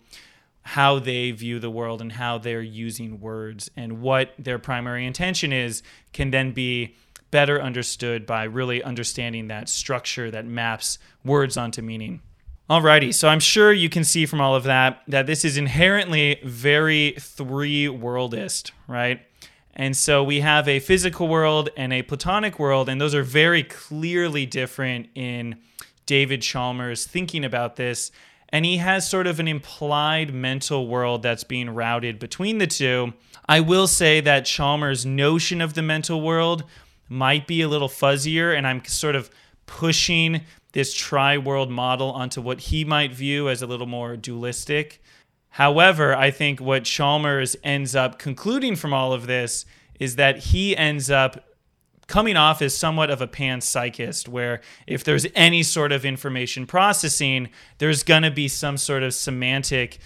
how 0.64 0.98
they 0.98 1.30
view 1.30 1.60
the 1.60 1.70
world 1.70 2.02
and 2.02 2.14
how 2.14 2.40
they're 2.40 2.64
using 2.64 3.20
words 3.20 3.70
and 3.78 4.02
what 4.02 4.34
their 4.40 4.58
primary 4.58 5.06
intention 5.06 5.54
is 5.54 5.84
can 6.12 6.32
then 6.32 6.52
be 6.54 6.96
better 7.30 7.62
understood 7.62 8.26
by 8.26 8.46
really 8.46 8.82
understanding 8.82 9.48
that 9.50 9.70
structure 9.70 10.32
that 10.32 10.44
maps 10.44 10.98
words 11.24 11.56
onto 11.56 11.84
meaning. 11.84 12.20
Alrighty, 12.70 13.12
so 13.16 13.28
I'm 13.28 13.40
sure 13.40 13.74
you 13.74 13.90
can 13.90 14.04
see 14.04 14.28
from 14.28 14.40
all 14.40 14.54
of 14.56 14.64
that 14.66 15.02
that 15.08 15.26
this 15.26 15.44
is 15.44 15.58
inherently 15.58 16.40
very 16.44 17.16
three 17.20 17.88
worldist, 17.88 18.70
right? 18.88 19.22
And 19.74 19.98
so 19.98 20.24
we 20.24 20.42
have 20.42 20.68
a 20.68 20.80
physical 20.80 21.28
world 21.28 21.70
and 21.76 21.92
a 21.92 22.04
platonic 22.04 22.60
world, 22.60 22.88
and 22.88 23.02
those 23.02 23.16
are 23.16 23.24
very 23.24 23.64
clearly 23.64 24.46
different 24.46 25.08
in 25.16 25.56
David 26.06 26.44
Chalmers 26.44 27.08
thinking 27.08 27.44
about 27.44 27.76
this. 27.76 28.12
And 28.50 28.66
he 28.66 28.78
has 28.78 29.10
sort 29.10 29.26
of 29.26 29.40
an 29.40 29.48
implied 29.48 30.32
mental 30.32 30.88
world 30.88 31.24
that's 31.24 31.44
being 31.44 31.72
routed 31.72 32.20
between 32.20 32.60
the 32.60 32.68
two. 32.68 33.14
I 33.48 33.62
will 33.62 33.88
say 33.88 34.22
that 34.22 34.46
Chalmers' 34.46 35.08
notion 35.08 35.60
of 35.60 35.74
the 35.74 35.82
mental 35.82 36.22
world 36.22 36.66
might 37.08 37.48
be 37.48 37.64
a 37.64 37.68
little 37.68 37.90
fuzzier, 37.90 38.56
and 38.56 38.68
I'm 38.68 38.86
sort 38.86 39.16
of 39.16 39.32
pushing 39.70 40.42
this 40.72 40.94
tri 40.94 41.38
world 41.38 41.70
model 41.70 42.12
onto 42.12 42.42
what 42.42 42.60
he 42.60 42.84
might 42.84 43.14
view 43.14 43.48
as 43.50 43.62
a 43.62 43.68
little 43.68 43.88
more 43.88 44.18
dualistic. 44.18 45.02
However, 45.52 46.16
I 46.16 46.32
think 46.32 46.60
what 46.60 46.84
Chalmers 46.84 47.56
ends 47.64 47.96
up 47.96 48.18
concluding 48.18 48.76
from 48.76 48.94
all 48.94 49.14
of 49.14 49.28
this 49.28 49.66
is 50.00 50.16
that 50.16 50.40
he 50.40 50.76
ends 50.76 51.12
up 51.12 51.46
coming 52.08 52.36
off 52.36 52.62
as 52.64 52.76
somewhat 52.76 53.12
of 53.12 53.22
a 53.22 53.28
panpsychist, 53.28 54.28
where 54.28 54.62
if 54.88 55.04
there's 55.04 55.28
any 55.36 55.62
sort 55.62 55.92
of 55.92 56.04
information 56.04 56.66
processing, 56.66 57.50
there's 57.78 58.02
going 58.02 58.24
to 58.24 58.32
be 58.32 58.48
some 58.48 58.78
sort 58.78 59.04
of 59.04 59.14
semantic 59.14 60.00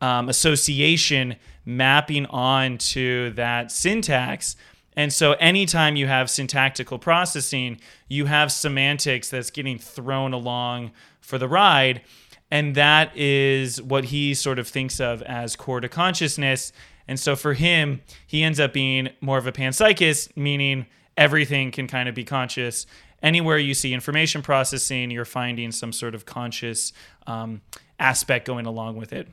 um, 0.00 0.30
association 0.30 1.36
mapping 1.66 2.24
on 2.26 2.78
to 2.78 3.30
that 3.32 3.70
syntax. 3.70 4.56
And 5.00 5.10
so, 5.10 5.32
anytime 5.32 5.96
you 5.96 6.08
have 6.08 6.28
syntactical 6.28 6.98
processing, 6.98 7.80
you 8.06 8.26
have 8.26 8.52
semantics 8.52 9.30
that's 9.30 9.50
getting 9.50 9.78
thrown 9.78 10.34
along 10.34 10.90
for 11.22 11.38
the 11.38 11.48
ride. 11.48 12.02
And 12.50 12.74
that 12.74 13.16
is 13.16 13.80
what 13.80 14.04
he 14.04 14.34
sort 14.34 14.58
of 14.58 14.68
thinks 14.68 15.00
of 15.00 15.22
as 15.22 15.56
core 15.56 15.80
to 15.80 15.88
consciousness. 15.88 16.70
And 17.08 17.18
so 17.18 17.34
for 17.34 17.54
him, 17.54 18.02
he 18.26 18.42
ends 18.42 18.60
up 18.60 18.74
being 18.74 19.08
more 19.22 19.38
of 19.38 19.46
a 19.46 19.52
panpsychist, 19.52 20.36
meaning 20.36 20.84
everything 21.16 21.70
can 21.70 21.86
kind 21.86 22.06
of 22.06 22.14
be 22.14 22.24
conscious. 22.24 22.84
Anywhere 23.22 23.56
you 23.56 23.72
see 23.72 23.94
information 23.94 24.42
processing, 24.42 25.10
you're 25.10 25.24
finding 25.24 25.72
some 25.72 25.94
sort 25.94 26.14
of 26.14 26.26
conscious 26.26 26.92
um, 27.26 27.62
aspect 27.98 28.46
going 28.46 28.66
along 28.66 28.96
with 28.96 29.14
it. 29.14 29.28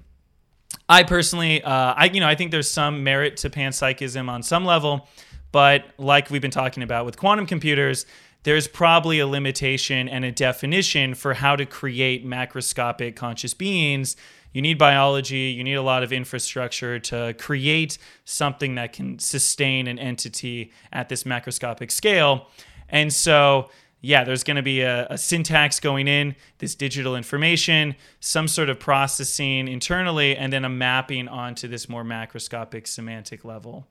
I 0.87 1.03
personally, 1.03 1.61
uh, 1.61 1.93
I 1.93 2.05
you 2.05 2.21
know, 2.21 2.27
I 2.27 2.35
think 2.35 2.51
there's 2.51 2.69
some 2.69 3.03
merit 3.03 3.35
to 3.37 3.49
panpsychism 3.49 4.29
on 4.29 4.43
some 4.43 4.63
level, 4.63 5.09
but 5.51 5.85
like 5.97 6.29
we've 6.29 6.41
been 6.41 6.51
talking 6.51 6.83
about 6.83 7.05
with 7.05 7.17
quantum 7.17 7.45
computers, 7.45 8.05
there's 8.43 8.67
probably 8.67 9.19
a 9.19 9.27
limitation 9.27 10.07
and 10.07 10.23
a 10.23 10.31
definition 10.31 11.13
for 11.15 11.33
how 11.33 11.55
to 11.55 11.65
create 11.65 12.25
macroscopic 12.25 13.15
conscious 13.15 13.53
beings. 13.53 14.15
You 14.53 14.61
need 14.61 14.77
biology, 14.77 15.53
you 15.55 15.63
need 15.63 15.73
a 15.73 15.81
lot 15.81 16.03
of 16.03 16.13
infrastructure 16.13 16.97
to 16.99 17.35
create 17.37 17.97
something 18.23 18.75
that 18.75 18.93
can 18.93 19.19
sustain 19.19 19.87
an 19.87 19.99
entity 19.99 20.71
at 20.93 21.09
this 21.09 21.23
macroscopic 21.23 21.91
scale. 21.91 22.47
And 22.89 23.11
so, 23.11 23.69
yeah, 23.99 24.23
there's 24.23 24.43
going 24.43 24.55
to 24.55 24.63
be 24.63 24.81
a, 24.81 25.07
a, 25.09 25.17
syntax 25.17 25.79
going 25.79 26.07
in, 26.07 26.35
this 26.59 26.75
digital 26.75 27.15
information, 27.15 27.95
some 28.19 28.47
sort 28.47 28.69
of 28.69 28.79
processing 28.79 29.67
internally, 29.67 30.37
and 30.37 30.53
then 30.53 30.63
a 30.63 30.69
mapping 30.69 31.27
onto 31.27 31.67
this 31.67 31.89
more 31.89 32.05
macroscopic 32.05 32.87
semantic 32.87 33.43
level. 33.43 33.87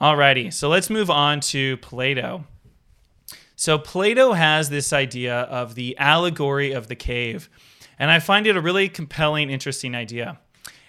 Alrighty, 0.00 0.52
so 0.52 0.68
let's 0.68 0.90
move 0.90 1.08
on 1.08 1.38
to 1.38 1.76
Plato. 1.76 2.44
So 3.54 3.78
Plato 3.78 4.32
has 4.32 4.68
this 4.68 4.92
idea 4.92 5.42
of 5.42 5.76
the 5.76 5.96
allegory 5.98 6.72
of 6.72 6.88
the 6.88 6.96
cave, 6.96 7.48
and 7.96 8.10
I 8.10 8.18
find 8.18 8.48
it 8.48 8.56
a 8.56 8.60
really 8.60 8.88
compelling, 8.88 9.50
interesting 9.50 9.94
idea. 9.94 10.40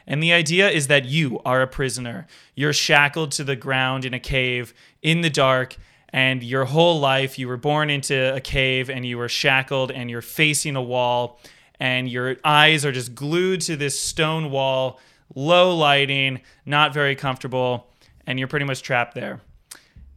And 0.08 0.24
the 0.24 0.34
idea 0.34 0.70
is 0.72 0.88
that 0.88 1.06
you 1.06 1.40
are 1.46 1.62
a 1.62 1.68
prisoner. 1.68 2.26
You're 2.56 2.74
shackled 2.74 3.32
to 3.34 3.44
the 3.44 3.56
ground 3.56 4.06
in 4.06 4.16
a 4.16 4.20
cave 4.20 4.74
in 5.04 5.22
the 5.22 5.30
dark, 5.30 5.78
and 6.10 6.42
your 6.42 6.66
whole 6.66 7.00
life 7.00 7.38
you 7.38 7.48
were 7.48 7.58
born 7.58 7.92
into 7.92 8.34
a 8.34 8.42
cave 8.42 8.90
and 8.90 9.06
you 9.06 9.20
were 9.20 9.30
shackled 9.30 9.92
and 9.92 10.10
you're 10.10 10.24
facing 10.24 10.76
a 10.76 10.82
wall, 10.82 11.40
and 11.80 12.10
your 12.10 12.38
eyes 12.44 12.84
are 12.84 12.92
just 12.92 13.14
glued 13.14 13.62
to 13.62 13.76
this 13.76 14.00
stone 14.00 14.50
wall, 14.50 15.00
low 15.36 15.76
lighting, 15.76 16.42
not 16.66 16.92
very 16.92 17.16
comfortable, 17.16 17.92
and 18.28 18.40
you're 18.40 18.48
pretty 18.48 18.66
much 18.66 18.82
trapped 18.82 19.16
there. 19.16 19.42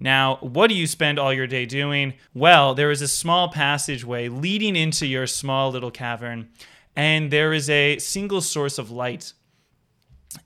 Now, 0.01 0.37
what 0.41 0.69
do 0.69 0.75
you 0.75 0.87
spend 0.87 1.19
all 1.19 1.33
your 1.33 1.47
day 1.47 1.67
doing? 1.67 2.15
Well, 2.33 2.75
there 2.75 2.91
is 2.91 3.03
a 3.03 3.09
small 3.09 3.49
passageway 3.49 4.29
leading 4.29 4.77
into 4.77 5.07
your 5.07 5.27
small 5.27 5.71
little 5.71 5.91
cavern, 5.91 6.49
and 6.95 7.31
there 7.31 7.53
is 7.53 7.69
a 7.69 7.99
single 7.99 8.41
source 8.41 8.79
of 8.79 8.91
light. 8.91 9.33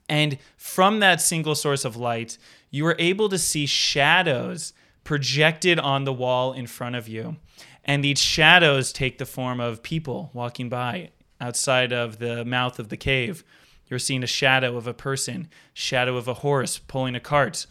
And 0.09 0.39
from 0.57 1.01
that 1.01 1.21
single 1.21 1.55
source 1.55 1.85
of 1.85 1.95
light, 1.95 2.37
you 2.71 2.85
are 2.87 2.95
able 2.97 3.29
to 3.29 3.37
see 3.37 3.65
shadows 3.65 4.73
projected 5.03 5.77
on 5.79 6.05
the 6.05 6.13
wall 6.13 6.53
in 6.53 6.65
front 6.65 6.95
of 6.95 7.07
you. 7.07 7.35
And 7.85 8.03
these 8.03 8.19
shadows 8.19 8.93
take 8.93 9.17
the 9.17 9.25
form 9.25 9.59
of 9.59 9.83
people 9.83 10.31
walking 10.33 10.69
by 10.69 11.09
outside 11.41 11.91
of 11.91 12.19
the 12.19 12.45
mouth 12.45 12.79
of 12.79 12.89
the 12.89 12.97
cave. 12.97 13.43
You're 13.87 13.99
seeing 13.99 14.23
a 14.23 14.27
shadow 14.27 14.77
of 14.77 14.87
a 14.87 14.93
person, 14.93 15.49
shadow 15.73 16.17
of 16.17 16.27
a 16.27 16.35
horse 16.35 16.79
pulling 16.79 17.15
a 17.15 17.19
cart, 17.19 17.65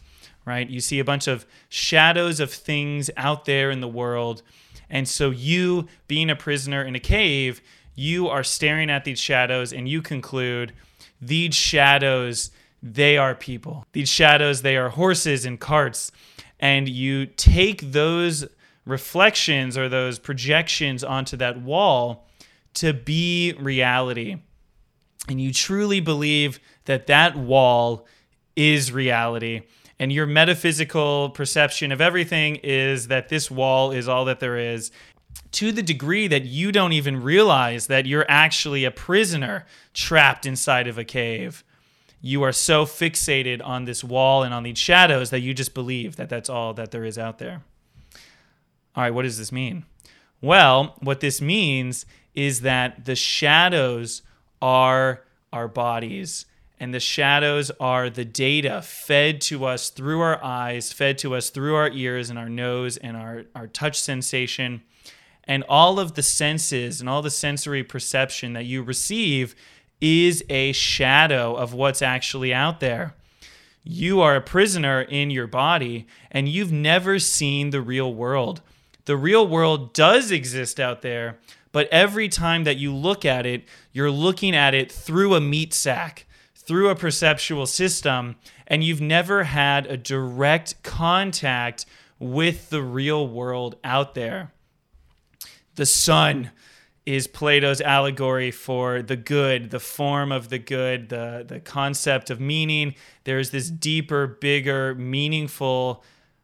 right? 0.45 0.69
You 0.69 0.79
see 0.79 0.99
a 0.99 1.03
bunch 1.03 1.27
of 1.27 1.45
shadows 1.69 2.39
of 2.39 2.51
things 2.51 3.09
out 3.17 3.45
there 3.45 3.71
in 3.71 3.81
the 3.81 3.87
world. 3.87 4.41
And 4.89 5.07
so 5.07 5.29
you 5.29 5.87
being 6.07 6.29
a 6.29 6.35
prisoner 6.35 6.83
in 6.83 6.95
a 6.95 6.99
cave, 6.99 7.61
you 7.95 8.27
are 8.27 8.43
staring 8.43 8.89
at 8.89 9.05
these 9.05 9.19
shadows 9.19 9.73
and 9.73 9.87
you 9.87 10.01
conclude 10.01 10.73
these 11.21 11.55
shadows 11.55 12.51
they 12.81 13.17
are 13.17 13.33
people. 13.33 13.85
These 13.93 14.09
shadows 14.09 14.61
they 14.61 14.77
are 14.77 14.89
horses 14.89 15.45
and 15.45 15.59
carts 15.59 16.11
and 16.59 16.87
you 16.87 17.25
take 17.25 17.91
those 17.91 18.45
reflections 18.85 19.77
or 19.77 19.89
those 19.89 20.19
projections 20.19 21.03
onto 21.03 21.37
that 21.37 21.61
wall 21.61 22.27
to 22.75 22.93
be 22.93 23.53
reality. 23.59 24.37
And 25.27 25.39
you 25.39 25.53
truly 25.53 25.99
believe 25.99 26.59
that 26.85 27.07
that 27.07 27.35
wall 27.35 28.05
is 28.55 28.91
reality. 28.91 29.61
And 29.99 30.11
your 30.11 30.25
metaphysical 30.25 31.29
perception 31.29 31.91
of 31.91 32.01
everything 32.01 32.57
is 32.57 33.07
that 33.07 33.29
this 33.29 33.49
wall 33.49 33.91
is 33.91 34.07
all 34.07 34.25
that 34.25 34.39
there 34.39 34.57
is, 34.57 34.91
to 35.51 35.71
the 35.71 35.83
degree 35.83 36.27
that 36.27 36.43
you 36.43 36.71
don't 36.71 36.93
even 36.93 37.21
realize 37.21 37.87
that 37.87 38.05
you're 38.05 38.25
actually 38.27 38.85
a 38.85 38.91
prisoner 38.91 39.65
trapped 39.93 40.45
inside 40.45 40.87
of 40.87 40.97
a 40.97 41.03
cave 41.03 41.63
you 42.25 42.41
are 42.41 42.53
so 42.53 42.85
fixated 42.85 43.61
on 43.63 43.83
this 43.83 44.01
wall 44.01 44.43
and 44.43 44.53
on 44.53 44.63
these 44.63 44.77
shadows 44.77 45.29
that 45.29 45.41
you 45.41 45.53
just 45.53 45.73
believe 45.73 46.15
that 46.15 46.29
that's 46.29 46.49
all 46.49 46.73
that 46.73 46.89
there 46.91 47.03
is 47.03 47.17
out 47.17 47.37
there. 47.37 47.61
All 48.95 49.03
right, 49.03 49.13
what 49.13 49.23
does 49.23 49.37
this 49.37 49.51
mean? 49.51 49.83
Well, 50.41 50.95
what 51.01 51.19
this 51.19 51.41
means 51.41 52.05
is 52.33 52.61
that 52.61 53.03
the 53.03 53.15
shadows 53.15 54.21
are 54.63 55.21
our 55.51 55.67
bodies, 55.67 56.45
and 56.79 56.93
the 56.93 56.99
shadows 56.99 57.69
are 57.81 58.09
the 58.09 58.23
data 58.23 58.81
fed 58.81 59.41
to 59.41 59.65
us 59.65 59.89
through 59.89 60.21
our 60.21 60.41
eyes, 60.41 60.93
fed 60.93 61.17
to 61.17 61.35
us 61.35 61.49
through 61.49 61.75
our 61.75 61.89
ears 61.89 62.29
and 62.29 62.39
our 62.39 62.47
nose 62.47 62.95
and 62.95 63.17
our, 63.17 63.43
our 63.53 63.67
touch 63.67 63.99
sensation. 63.99 64.81
And 65.43 65.65
all 65.67 65.99
of 65.99 66.15
the 66.15 66.23
senses 66.23 67.01
and 67.01 67.09
all 67.09 67.21
the 67.21 67.29
sensory 67.29 67.83
perception 67.83 68.53
that 68.53 68.63
you 68.63 68.81
receive 68.81 69.53
is 69.99 70.43
a 70.49 70.71
shadow 70.71 71.55
of 71.55 71.73
what's 71.73 72.01
actually 72.01 72.53
out 72.53 72.79
there. 72.79 73.15
You 73.83 74.21
are 74.21 74.37
a 74.37 74.41
prisoner 74.41 75.01
in 75.01 75.29
your 75.29 75.47
body 75.47 76.07
and 76.31 76.47
you've 76.47 76.71
never 76.71 77.19
seen 77.19 77.69
the 77.71 77.81
real 77.81 78.13
world. 78.13 78.61
The 79.05 79.17
real 79.17 79.45
world 79.45 79.93
does 79.93 80.31
exist 80.31 80.79
out 80.79 81.01
there, 81.01 81.37
but 81.73 81.89
every 81.91 82.29
time 82.29 82.63
that 82.63 82.77
you 82.77 82.95
look 82.95 83.25
at 83.25 83.45
it, 83.45 83.65
you're 83.91 84.11
looking 84.11 84.55
at 84.55 84.73
it 84.73 84.89
through 84.89 85.35
a 85.35 85.41
meat 85.41 85.73
sack, 85.73 86.25
through 86.55 86.87
a 86.87 86.95
perceptual 86.95 87.65
system, 87.65 88.37
and 88.67 88.83
you've 88.83 89.01
never 89.01 89.43
had 89.43 89.85
a 89.87 89.97
direct 89.97 90.81
contact 90.83 91.85
with 92.19 92.69
the 92.69 92.81
real 92.81 93.27
world 93.27 93.75
out 93.83 94.13
there. 94.13 94.53
The 95.75 95.87
sun 95.87 96.51
is 97.05 97.27
Plato's 97.27 97.81
allegory 97.81 98.51
for 98.51 99.01
the 99.01 99.17
good, 99.17 99.71
the 99.71 99.79
form 99.79 100.31
of 100.31 100.49
the 100.49 100.59
good, 100.59 101.09
the, 101.09 101.43
the 101.45 101.59
concept 101.59 102.29
of 102.29 102.39
meaning. 102.39 102.93
There's 103.23 103.49
this 103.49 103.69
deeper, 103.69 104.27
bigger, 104.27 104.95
meaningful 104.95 106.03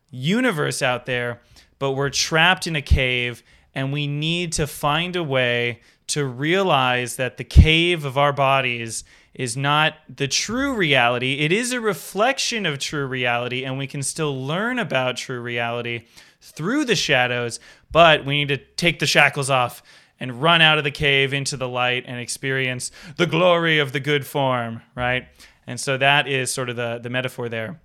universe 0.10 0.82
out 0.82 1.06
there, 1.06 1.40
but 1.78 1.92
we're 1.92 2.10
trapped 2.10 2.68
in 2.68 2.76
a 2.76 2.82
cave 2.82 3.44
and 3.80 3.94
we 3.94 4.08
need 4.08 4.52
to 4.52 4.68
find 4.68 5.16
a 5.16 5.24
way 5.24 5.80
to 6.08 6.26
realize 6.26 7.16
that 7.16 7.38
the 7.38 7.46
cave 7.46 8.04
of 8.04 8.18
our 8.18 8.34
bodies 8.34 9.06
is 9.34 9.56
not 9.56 9.94
the 10.14 10.28
true 10.28 10.74
reality. 10.74 11.36
It 11.40 11.54
is 11.54 11.72
a 11.72 11.80
reflection 11.80 12.66
of 12.66 12.78
true 12.78 13.06
reality, 13.06 13.64
and 13.64 13.78
we 13.78 13.88
can 13.88 14.04
still 14.04 14.46
learn 14.46 14.80
about 14.80 15.16
true 15.16 15.40
reality 15.40 16.08
through 16.42 16.84
the 16.84 16.96
shadows, 16.96 17.62
but 17.90 18.26
we 18.26 18.40
need 18.44 18.50
to 18.50 18.58
take 18.58 19.00
the 19.00 19.06
shackles 19.06 19.50
off 19.50 19.82
and 20.20 20.42
run 20.42 20.62
out 20.62 20.78
of 20.78 20.84
the 20.84 20.92
cave 20.92 21.34
into 21.34 21.56
the 21.56 21.70
light 21.70 22.04
and 22.06 22.20
experience 22.20 22.92
the 23.16 23.28
glory 23.28 23.80
of 23.80 23.94
the 23.94 24.02
good 24.02 24.28
form, 24.28 24.82
right? 24.94 25.26
And 25.66 25.80
so 25.80 25.98
that 25.98 26.28
is 26.28 26.52
sort 26.52 26.68
of 26.68 26.76
the, 26.76 27.00
the 27.02 27.10
metaphor 27.10 27.48
there. 27.48 27.80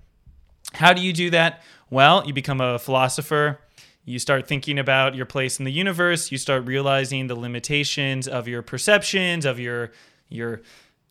How 0.72 0.92
do 0.92 1.00
you 1.00 1.12
do 1.12 1.30
that? 1.30 1.62
Well, 1.88 2.26
you 2.26 2.32
become 2.32 2.60
a 2.60 2.80
philosopher. 2.80 3.60
You 4.04 4.18
start 4.18 4.46
thinking 4.46 4.78
about 4.78 5.14
your 5.14 5.26
place 5.26 5.58
in 5.58 5.64
the 5.64 5.72
universe. 5.72 6.30
You 6.30 6.38
start 6.38 6.66
realizing 6.66 7.26
the 7.26 7.34
limitations 7.34 8.28
of 8.28 8.46
your 8.46 8.62
perceptions, 8.62 9.44
of 9.44 9.58
your 9.58 9.92
your 10.28 10.62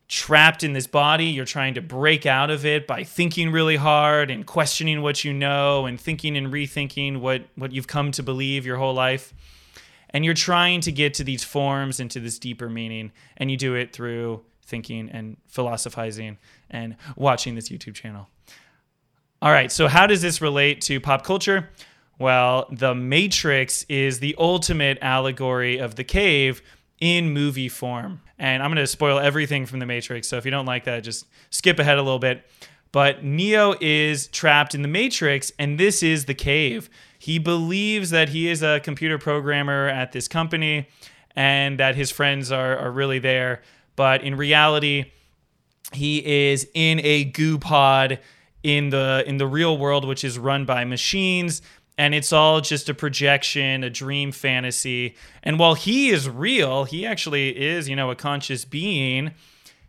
trapped 0.07 0.63
in 0.63 0.73
this 0.73 0.85
body. 0.85 1.25
You're 1.25 1.45
trying 1.45 1.73
to 1.75 1.81
break 1.81 2.25
out 2.25 2.51
of 2.51 2.65
it 2.65 2.85
by 2.85 3.03
thinking 3.03 3.51
really 3.51 3.77
hard 3.77 4.29
and 4.29 4.45
questioning 4.45 5.01
what 5.01 5.23
you 5.23 5.33
know 5.33 5.85
and 5.85 5.99
thinking 5.99 6.37
and 6.37 6.53
rethinking 6.53 7.19
what, 7.19 7.45
what 7.55 7.71
you've 7.71 7.87
come 7.87 8.11
to 8.11 8.21
believe 8.21 8.65
your 8.65 8.77
whole 8.77 8.93
life 8.93 9.33
and 10.13 10.23
you're 10.23 10.35
trying 10.35 10.79
to 10.81 10.91
get 10.91 11.15
to 11.15 11.23
these 11.23 11.43
forms 11.43 11.99
and 11.99 12.09
to 12.11 12.19
this 12.19 12.37
deeper 12.37 12.69
meaning 12.69 13.11
and 13.35 13.49
you 13.49 13.57
do 13.57 13.73
it 13.73 13.91
through 13.91 14.41
thinking 14.63 15.09
and 15.09 15.37
philosophizing 15.47 16.37
and 16.69 16.95
watching 17.15 17.55
this 17.55 17.69
youtube 17.69 17.95
channel 17.95 18.29
all 19.41 19.51
right 19.51 19.71
so 19.71 19.87
how 19.87 20.07
does 20.07 20.21
this 20.21 20.39
relate 20.39 20.79
to 20.79 20.99
pop 21.01 21.25
culture 21.25 21.69
well 22.19 22.67
the 22.71 22.93
matrix 22.95 23.83
is 23.89 24.19
the 24.19 24.35
ultimate 24.37 24.97
allegory 25.01 25.77
of 25.77 25.95
the 25.95 26.03
cave 26.03 26.61
in 26.99 27.31
movie 27.31 27.69
form. 27.69 28.21
And 28.39 28.61
i'm 28.63 28.69
going 28.69 28.83
to 28.83 28.87
spoil 28.87 29.19
everything 29.19 29.65
from 29.65 29.79
the 29.79 29.85
matrix 29.85 30.27
so 30.27 30.37
if 30.37 30.45
you 30.45 30.51
don't 30.51 30.65
like 30.65 30.85
that 30.85 31.03
just 31.03 31.25
skip 31.49 31.79
ahead 31.79 31.97
a 31.97 32.03
little 32.03 32.19
bit. 32.19 32.45
But 32.91 33.23
neo 33.23 33.73
is 33.81 34.27
trapped 34.27 34.75
in 34.75 34.83
the 34.83 34.87
matrix 34.87 35.51
and 35.57 35.79
this 35.79 36.03
is 36.03 36.25
the 36.25 36.35
cave. 36.35 36.89
He 37.17 37.39
believes 37.39 38.09
that 38.11 38.29
he 38.29 38.49
is 38.49 38.61
a 38.61 38.79
computer 38.81 39.17
programmer 39.17 39.87
at 39.87 40.11
this 40.11 40.27
company 40.27 40.87
and 41.35 41.79
that 41.79 41.95
his 41.95 42.11
friends 42.11 42.51
are, 42.51 42.77
are 42.77 42.91
really 42.91 43.19
there. 43.19 43.61
But 43.95 44.23
in 44.23 44.35
reality, 44.35 45.11
he 45.91 46.49
is 46.49 46.67
in 46.73 46.99
a 47.03 47.23
goo 47.25 47.57
pod 47.57 48.19
in 48.63 48.89
the 48.89 49.23
in 49.27 49.37
the 49.37 49.47
real 49.47 49.77
world, 49.77 50.05
which 50.05 50.23
is 50.23 50.39
run 50.39 50.65
by 50.65 50.85
machines, 50.85 51.61
and 51.97 52.15
it's 52.15 52.33
all 52.33 52.61
just 52.61 52.89
a 52.89 52.93
projection, 52.93 53.83
a 53.83 53.89
dream 53.89 54.31
fantasy. 54.31 55.15
And 55.43 55.59
while 55.59 55.75
he 55.75 56.09
is 56.09 56.27
real, 56.27 56.85
he 56.85 57.05
actually 57.05 57.49
is, 57.49 57.87
you 57.87 57.95
know, 57.95 58.09
a 58.11 58.15
conscious 58.15 58.65
being. 58.65 59.31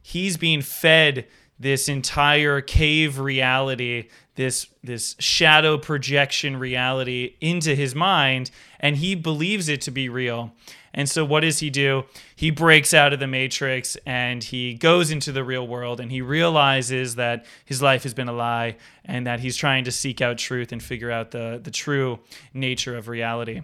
He's 0.02 0.36
being 0.36 0.60
fed 0.60 1.26
this 1.58 1.88
entire 1.88 2.60
cave 2.60 3.18
reality 3.18 4.08
this 4.36 4.66
this 4.82 5.16
shadow 5.18 5.78
projection 5.78 6.56
reality 6.56 7.36
into 7.40 7.74
his 7.74 7.94
mind 7.94 8.50
and 8.80 8.96
he 8.96 9.14
believes 9.14 9.68
it 9.68 9.80
to 9.82 9.90
be 9.90 10.08
real. 10.08 10.52
And 10.92 11.08
so 11.08 11.24
what 11.24 11.40
does 11.40 11.58
he 11.58 11.70
do? 11.70 12.04
He 12.36 12.50
breaks 12.50 12.94
out 12.94 13.12
of 13.12 13.18
the 13.18 13.26
matrix 13.26 13.96
and 14.06 14.42
he 14.42 14.74
goes 14.74 15.10
into 15.10 15.32
the 15.32 15.42
real 15.42 15.66
world 15.66 16.00
and 16.00 16.10
he 16.10 16.20
realizes 16.20 17.16
that 17.16 17.46
his 17.64 17.82
life 17.82 18.04
has 18.04 18.14
been 18.14 18.28
a 18.28 18.32
lie 18.32 18.76
and 19.04 19.26
that 19.26 19.40
he's 19.40 19.56
trying 19.56 19.84
to 19.84 19.92
seek 19.92 20.20
out 20.20 20.38
truth 20.38 20.72
and 20.72 20.82
figure 20.82 21.10
out 21.10 21.30
the 21.30 21.60
the 21.62 21.70
true 21.70 22.20
nature 22.52 22.96
of 22.96 23.08
reality. 23.08 23.62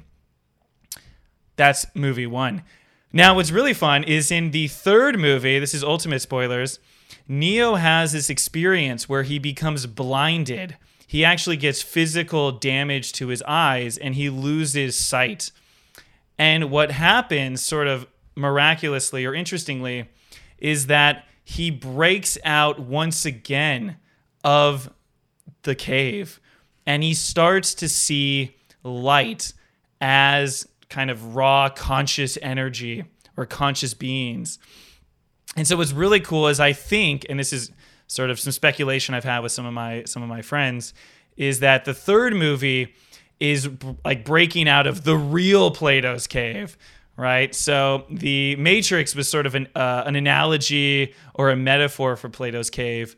That's 1.57 1.87
movie 1.95 2.27
1 2.27 2.63
now 3.13 3.35
what's 3.35 3.51
really 3.51 3.75
fun 3.75 4.05
is 4.05 4.31
in 4.31 4.51
the 4.53 4.69
third 4.69 5.19
movie 5.19 5.59
this 5.59 5.75
is 5.75 5.83
ultimate 5.85 6.21
spoilers 6.21 6.79
Neo 7.31 7.77
has 7.77 8.11
this 8.11 8.29
experience 8.29 9.09
where 9.09 9.23
he 9.23 9.39
becomes 9.39 9.87
blinded. 9.87 10.77
He 11.07 11.25
actually 11.25 11.57
gets 11.57 11.81
physical 11.81 12.51
damage 12.51 13.13
to 13.13 13.29
his 13.29 13.41
eyes 13.47 13.97
and 13.97 14.17
he 14.17 14.29
loses 14.29 14.99
sight. 14.99 15.53
And 16.37 16.73
what 16.73 16.91
happens, 16.91 17.65
sort 17.65 17.87
of 17.87 18.09
miraculously 18.35 19.25
or 19.25 19.33
interestingly, 19.33 20.09
is 20.59 20.89
that 20.89 21.25
he 21.45 21.71
breaks 21.71 22.37
out 22.45 22.81
once 22.81 23.25
again 23.25 23.99
of 24.43 24.93
the 25.63 25.77
cave 25.77 26.41
and 26.85 27.05
he 27.05 27.15
starts 27.15 27.75
to 27.75 27.89
see 27.89 28.57
light 28.83 29.53
as 30.01 30.67
kind 30.89 31.13
of 31.13 31.37
raw 31.37 31.69
conscious 31.69 32.37
energy 32.43 33.05
or 33.37 33.47
conscious 33.47 33.95
beings. 33.95 34.59
And 35.57 35.67
so 35.67 35.77
what's 35.77 35.93
really 35.93 36.21
cool 36.21 36.49
is 36.49 36.61
I 36.61 36.73
think, 36.73 37.27
and 37.29 37.39
this 37.39 37.53
is 37.53 37.71
sort 38.07 38.31
of 38.31 38.41
some 38.41 38.53
speculation 38.53 39.15
I've 39.15 39.25
had 39.25 39.41
with 39.41 39.53
some 39.53 39.67
of 39.67 39.73
my 39.73 40.05
some 40.05 40.23
of 40.23 40.29
my 40.29 40.43
friends 40.43 40.95
is 41.37 41.61
that 41.61 41.85
the 41.85 41.95
third 41.95 42.35
movie 42.35 42.95
is 43.39 43.69
b- 43.69 43.97
like 44.05 44.25
breaking 44.25 44.69
out 44.69 44.87
of 44.87 45.05
the 45.05 45.17
real 45.17 45.71
Plato's 45.71 46.27
cave, 46.27 46.77
right? 47.17 47.55
So 47.55 48.05
the 48.11 48.57
Matrix 48.57 49.15
was 49.15 49.29
sort 49.29 49.47
of 49.47 49.55
an 49.55 49.69
uh, 49.75 50.05
an 50.07 50.17
analogy 50.17 51.15
or 51.35 51.51
a 51.51 51.57
metaphor 51.57 52.17
for 52.17 52.29
Plato's 52.29 52.71
cave, 52.71 53.17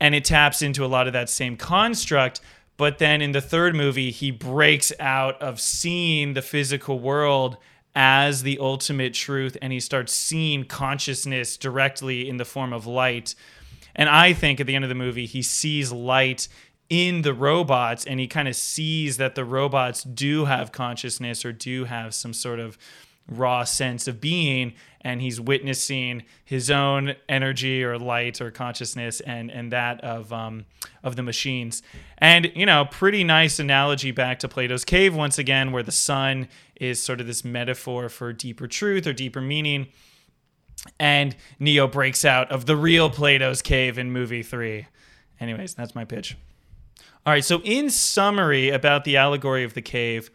and 0.00 0.14
it 0.14 0.24
taps 0.24 0.62
into 0.62 0.84
a 0.84 0.88
lot 0.88 1.06
of 1.06 1.12
that 1.14 1.28
same 1.28 1.56
construct. 1.56 2.40
But 2.76 2.98
then 2.98 3.22
in 3.22 3.32
the 3.32 3.40
third 3.40 3.74
movie, 3.74 4.10
he 4.10 4.30
breaks 4.30 4.92
out 5.00 5.40
of 5.40 5.60
seeing 5.60 6.34
the 6.34 6.42
physical 6.42 6.98
world 6.98 7.56
as 7.96 8.42
the 8.42 8.58
ultimate 8.58 9.14
truth 9.14 9.56
and 9.62 9.72
he 9.72 9.80
starts 9.80 10.12
seeing 10.12 10.64
consciousness 10.64 11.56
directly 11.56 12.28
in 12.28 12.36
the 12.36 12.44
form 12.44 12.74
of 12.74 12.86
light. 12.86 13.34
And 13.94 14.10
I 14.10 14.34
think 14.34 14.60
at 14.60 14.66
the 14.66 14.74
end 14.74 14.84
of 14.84 14.90
the 14.90 14.94
movie, 14.94 15.24
he 15.24 15.40
sees 15.40 15.90
light 15.90 16.46
in 16.90 17.22
the 17.22 17.32
robots 17.32 18.04
and 18.04 18.20
he 18.20 18.28
kind 18.28 18.48
of 18.48 18.54
sees 18.54 19.16
that 19.16 19.34
the 19.34 19.46
robots 19.46 20.04
do 20.04 20.44
have 20.44 20.72
consciousness 20.72 21.42
or 21.44 21.52
do 21.52 21.84
have 21.84 22.14
some 22.14 22.34
sort 22.34 22.60
of 22.60 22.76
raw 23.28 23.64
sense 23.64 24.06
of 24.06 24.20
being 24.20 24.74
and 25.00 25.20
he's 25.20 25.40
witnessing 25.40 26.24
his 26.44 26.70
own 26.70 27.14
energy 27.28 27.84
or 27.84 27.98
light 27.98 28.40
or 28.40 28.50
consciousness 28.50 29.20
and 29.20 29.50
and 29.50 29.72
that 29.72 30.02
of 30.02 30.32
um 30.32 30.64
of 31.02 31.16
the 31.16 31.22
machines. 31.22 31.82
And 32.18 32.50
you 32.54 32.66
know 32.66 32.84
pretty 32.90 33.24
nice 33.24 33.58
analogy 33.58 34.10
back 34.10 34.40
to 34.40 34.48
Plato's 34.48 34.84
cave 34.84 35.14
once 35.14 35.38
again 35.38 35.72
where 35.72 35.82
the 35.82 35.92
sun 35.92 36.48
is 36.80 37.00
sort 37.00 37.20
of 37.20 37.26
this 37.26 37.44
metaphor 37.44 38.08
for 38.08 38.32
deeper 38.32 38.66
truth 38.66 39.06
or 39.06 39.12
deeper 39.12 39.40
meaning. 39.40 39.86
And 41.00 41.34
Neo 41.58 41.88
breaks 41.88 42.24
out 42.24 42.50
of 42.52 42.66
the 42.66 42.76
real 42.76 43.10
Plato's 43.10 43.62
cave 43.62 43.98
in 43.98 44.12
movie 44.12 44.42
3 44.42 44.86
anyways 45.40 45.74
that's 45.74 45.94
my 45.94 46.04
pitch. 46.04 46.36
All 47.24 47.32
right 47.32 47.44
so 47.44 47.60
in 47.62 47.90
summary 47.90 48.70
about 48.70 49.04
the 49.04 49.16
allegory 49.16 49.64
of 49.64 49.74
the 49.74 49.82
cave 49.82 50.30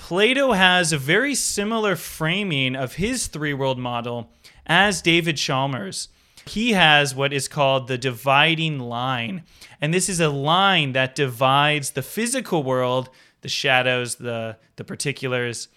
Plato 0.00 0.52
has 0.52 0.92
a 0.92 0.98
very 0.98 1.34
similar 1.34 1.94
framing 1.94 2.74
of 2.74 2.94
his 2.94 3.26
three 3.26 3.52
world 3.52 3.78
model 3.78 4.32
as 4.66 5.02
David 5.02 5.36
Chalmers. 5.36 6.08
He 6.46 6.72
has 6.72 7.14
what 7.14 7.34
is 7.34 7.48
called 7.48 7.86
the 7.86 7.98
dividing 7.98 8.78
line. 8.80 9.44
And 9.78 9.92
this 9.92 10.08
is 10.08 10.18
a 10.18 10.30
line 10.30 10.94
that 10.94 11.14
divides 11.14 11.90
the 11.90 12.02
physical 12.02 12.62
world, 12.62 13.10
the 13.42 13.48
shadows, 13.50 14.16
the, 14.16 14.56
the 14.76 14.84
particulars, 14.84 15.68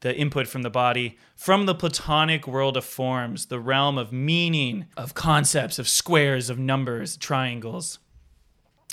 the 0.00 0.14
input 0.14 0.48
from 0.48 0.62
the 0.62 0.68
body, 0.68 1.16
from 1.36 1.64
the 1.64 1.76
Platonic 1.76 2.48
world 2.48 2.76
of 2.76 2.84
forms, 2.84 3.46
the 3.46 3.60
realm 3.60 3.98
of 3.98 4.12
meaning, 4.12 4.86
of 4.96 5.14
concepts, 5.14 5.78
of 5.78 5.88
squares, 5.88 6.50
of 6.50 6.58
numbers, 6.58 7.16
triangles. 7.16 8.00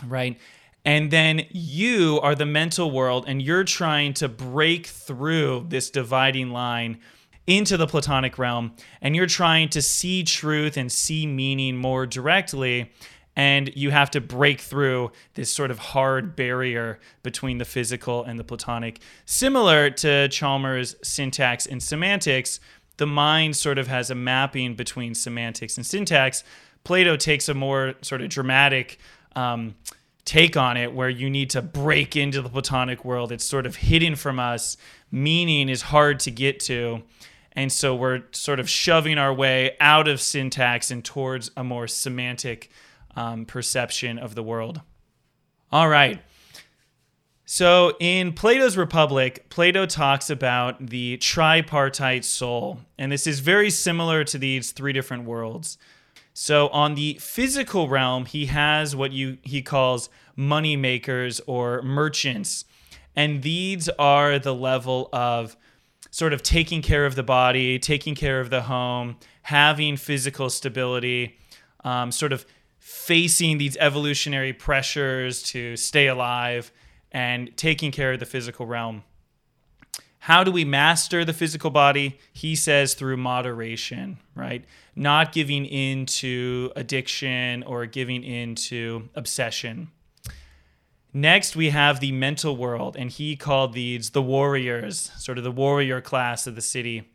Right? 0.06 0.40
And 0.84 1.12
then 1.12 1.46
you 1.52 2.20
are 2.24 2.34
the 2.34 2.46
mental 2.46 2.90
world, 2.90 3.26
and 3.28 3.42
you're 3.42 3.64
trying 3.64 4.14
to 4.16 4.28
break 4.28 4.88
through 4.88 5.66
this 5.70 5.90
dividing 5.90 6.50
line 6.50 7.00
into 7.46 7.78
the 7.78 7.88
Platonic 7.88 8.38
realm, 8.38 8.74
and 9.02 9.16
you're 9.16 9.26
trying 9.26 9.70
to 9.70 9.82
see 9.82 10.24
truth 10.24 10.78
and 10.78 10.92
see 10.92 11.28
meaning 11.28 11.78
more 11.78 12.06
directly. 12.06 12.92
And 13.36 13.72
you 13.76 13.92
have 13.92 14.12
to 14.12 14.22
break 14.22 14.60
through 14.60 15.12
this 15.36 15.54
sort 15.54 15.72
of 15.72 15.80
hard 15.80 16.36
barrier 16.36 17.00
between 17.24 17.60
the 17.60 17.66
physical 17.66 18.24
and 18.24 18.38
the 18.38 18.44
Platonic. 18.44 19.00
Similar 19.26 19.90
to 19.92 20.28
Chalmers' 20.28 20.96
syntax 21.02 21.66
and 21.66 21.82
semantics, 21.82 22.60
the 22.98 23.08
mind 23.08 23.56
sort 23.56 23.78
of 23.78 23.88
has 23.88 24.10
a 24.10 24.16
mapping 24.16 24.76
between 24.76 25.16
semantics 25.16 25.78
and 25.78 25.86
syntax. 25.86 26.44
Plato 26.84 27.16
takes 27.16 27.48
a 27.48 27.54
more 27.54 27.94
sort 28.02 28.22
of 28.22 28.30
dramatic. 28.30 29.00
Um, 29.36 29.76
take 30.26 30.56
on 30.56 30.78
it 30.78 30.94
where 30.94 31.10
you 31.10 31.30
need 31.30 31.50
to 31.52 31.62
break 31.62 32.16
into 32.16 32.42
the 32.42 32.50
platonic 32.50 33.04
world. 33.04 33.32
It's 33.32 33.46
sort 33.46 33.66
of 33.66 33.76
hidden 33.76 34.16
from 34.16 34.40
us. 34.40 34.78
Meaning 35.12 35.70
is 35.70 35.82
hard 35.82 36.20
to 36.22 36.32
get 36.32 36.60
to. 36.62 37.04
And 37.54 37.72
so 37.72 37.96
we're 37.96 38.24
sort 38.32 38.60
of 38.60 38.70
shoving 38.70 39.18
our 39.18 39.34
way 39.34 39.76
out 39.80 40.08
of 40.08 40.22
syntax 40.22 40.90
and 40.90 41.04
towards 41.04 41.52
a 41.58 41.64
more 41.64 41.88
semantic 41.88 42.72
um, 43.16 43.46
perception 43.46 44.18
of 44.18 44.36
the 44.36 44.44
world. 44.44 44.82
All 45.72 45.90
right. 45.90 46.22
So 47.46 47.98
in 48.00 48.32
Plato's 48.32 48.78
Republic, 48.78 49.50
Plato 49.50 49.86
talks 49.86 50.30
about 50.30 50.88
the 50.88 51.18
tripartite 51.18 52.24
soul, 52.24 52.80
and 52.98 53.12
this 53.12 53.28
is 53.28 53.42
very 53.42 53.70
similar 53.70 54.24
to 54.24 54.38
these 54.38 54.72
three 54.72 54.94
different 54.94 55.26
worlds. 55.26 55.78
So 56.44 56.70
on 56.70 56.96
the 56.96 57.20
physical 57.22 57.88
realm, 57.88 58.26
he 58.26 58.48
has 58.48 58.96
what 58.96 59.12
you 59.12 59.38
he 59.44 59.62
calls 59.62 60.10
money 60.36 60.76
makers 60.76 61.40
or 61.46 61.84
merchants. 61.84 62.66
And 63.16 63.44
these 63.44 63.90
are 64.00 64.40
the 64.40 64.56
level 64.56 65.08
of 65.14 65.56
sort 66.10 66.34
of 66.34 66.42
taking 66.42 66.82
care 66.82 67.06
of 67.06 67.14
the 67.14 67.22
body, 67.22 67.78
taking 67.78 68.16
care 68.16 68.40
of 68.40 68.50
the 68.50 68.64
home, 68.64 69.18
having 69.44 69.98
physical 69.98 70.50
stability, 70.50 71.38
um, 71.84 72.12
sort 72.12 72.34
of 72.34 72.48
facing 72.80 73.60
these 73.60 73.78
evolutionary 73.78 74.52
pressures 74.52 75.44
to 75.44 75.78
stay 75.78 76.08
alive 76.08 76.72
and 77.12 77.56
taking 77.56 77.92
care 77.92 78.14
of 78.14 78.20
the 78.20 78.26
physical 78.26 78.66
realm. 78.66 79.04
How 80.26 80.44
do 80.44 80.52
we 80.52 80.66
master 80.66 81.26
the 81.26 81.34
physical 81.34 81.72
body? 81.72 82.20
He 82.32 82.56
says 82.56 82.94
through 82.94 83.18
moderation, 83.18 84.20
right? 84.36 84.64
Not 84.96 85.32
giving 85.32 85.66
into 85.66 86.72
addiction 86.76 87.64
or 87.64 87.88
giving 87.88 88.24
into 88.24 89.10
obsession. 89.16 89.90
Next, 91.12 91.56
we 91.56 91.72
have 91.72 92.00
the 92.00 92.12
mental 92.12 92.56
world, 92.56 92.96
and 92.96 93.10
he 93.10 93.36
called 93.36 93.74
these 93.74 94.12
the 94.12 94.22
warriors, 94.22 95.12
sort 95.18 95.40
of 95.40 95.44
the 95.44 95.52
warrior 95.52 96.02
class 96.02 96.46
of 96.46 96.54
the 96.54 96.62
city. 96.62 97.10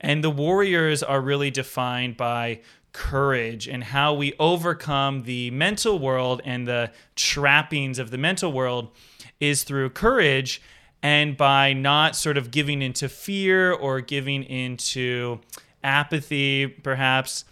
And 0.00 0.24
the 0.24 0.30
warriors 0.30 1.02
are 1.02 1.20
really 1.20 1.50
defined 1.50 2.16
by 2.16 2.60
courage 2.94 3.68
and 3.68 3.84
how 3.84 4.14
we 4.14 4.32
overcome 4.40 5.24
the 5.24 5.50
mental 5.50 5.98
world 5.98 6.40
and 6.46 6.66
the 6.66 6.92
trappings 7.14 7.98
of 7.98 8.10
the 8.10 8.18
mental 8.18 8.52
world 8.52 8.90
is 9.38 9.64
through 9.64 9.90
courage 9.90 10.62
and 11.02 11.36
by 11.36 11.72
not 11.72 12.14
sort 12.14 12.36
of 12.36 12.50
giving 12.50 12.80
into 12.80 13.08
fear 13.08 13.72
or 13.72 14.00
giving 14.00 14.44
into 14.44 15.40
apathy, 15.82 16.66
perhaps, 16.66 17.44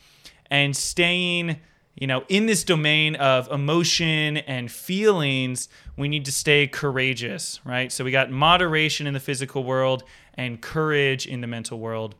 and 0.50 0.76
staying, 0.76 1.58
you 1.96 2.06
know, 2.06 2.24
in 2.28 2.46
this 2.46 2.62
domain 2.62 3.16
of 3.16 3.50
emotion 3.50 4.36
and 4.38 4.70
feelings, 4.70 5.68
we 5.96 6.08
need 6.08 6.24
to 6.24 6.32
stay 6.32 6.66
courageous, 6.66 7.60
right? 7.64 7.90
So 7.90 8.04
we 8.04 8.10
got 8.10 8.30
moderation 8.30 9.06
in 9.06 9.14
the 9.14 9.20
physical 9.20 9.64
world 9.64 10.04
and 10.34 10.60
courage 10.60 11.26
in 11.26 11.40
the 11.40 11.46
mental 11.46 11.78
world. 11.78 12.14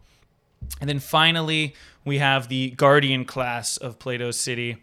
And 0.81 0.89
then 0.89 0.99
finally, 0.99 1.75
we 2.05 2.19
have 2.19 2.49
the 2.49 2.71
guardian 2.71 3.25
class 3.25 3.77
of 3.77 3.99
Plato's 3.99 4.39
city. 4.39 4.83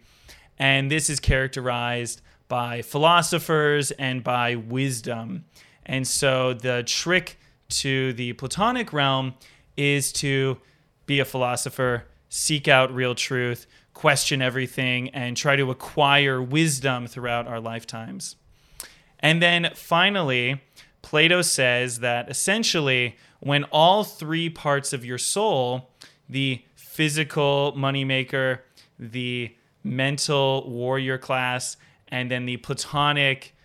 And 0.58 0.90
this 0.90 1.10
is 1.10 1.20
characterized 1.20 2.22
by 2.48 2.82
philosophers 2.82 3.92
and 3.92 4.24
by 4.24 4.56
wisdom. 4.56 5.46
And 5.88 6.08
so 6.08 6.54
the 6.54 6.84
trick 6.86 7.40
to 7.70 8.14
the 8.14 8.34
Platonic 8.34 8.94
realm 8.94 9.34
is 9.76 10.12
to 10.14 10.58
be 11.06 11.20
a 11.20 11.26
philosopher, 11.26 12.06
seek 12.30 12.68
out 12.68 12.94
real 12.94 13.16
truth, 13.16 13.66
question 13.94 14.42
everything, 14.42 15.10
and 15.10 15.36
try 15.36 15.56
to 15.56 15.72
acquire 15.72 16.42
wisdom 16.42 17.08
throughout 17.08 17.48
our 17.48 17.60
lifetimes. 17.60 18.36
And 19.20 19.42
then 19.42 19.72
finally, 19.74 20.62
Plato 21.02 21.42
says 21.42 22.00
that 22.00 22.30
essentially, 22.30 23.16
when 23.40 23.64
all 23.66 24.04
three 24.04 24.50
parts 24.50 24.94
of 24.94 25.06
your 25.06 25.18
soul, 25.18 25.90
the 26.30 26.64
physical 26.76 27.74
moneymaker, 27.78 28.60
the 29.00 29.56
mental 29.84 30.70
warrior 30.70 31.18
class, 31.18 31.78
and 32.10 32.30
then 32.30 32.46
the 32.46 32.58
platonic 32.58 33.56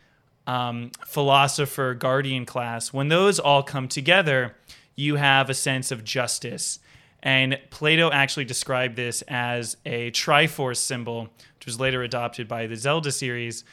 um, 0.47 0.91
philosopher 1.07 1.95
guardian 1.95 2.45
class, 2.47 2.93
when 2.93 3.09
those 3.09 3.39
all 3.39 3.63
come 3.63 3.89
together, 3.89 4.55
you 4.97 5.17
have 5.17 5.49
a 5.49 5.55
sense 5.55 5.91
of 5.91 6.05
justice. 6.05 6.79
And 7.23 7.59
Plato 7.71 8.11
actually 8.11 8.45
described 8.45 8.97
this 8.97 9.23
as 9.29 9.77
a 9.87 10.11
Triforce 10.11 10.79
symbol, 10.79 11.29
which 11.57 11.67
was 11.67 11.79
later 11.79 12.03
adopted 12.03 12.49
by 12.49 12.67
the 12.67 12.77
Zelda 12.77 13.13
series, 13.13 13.65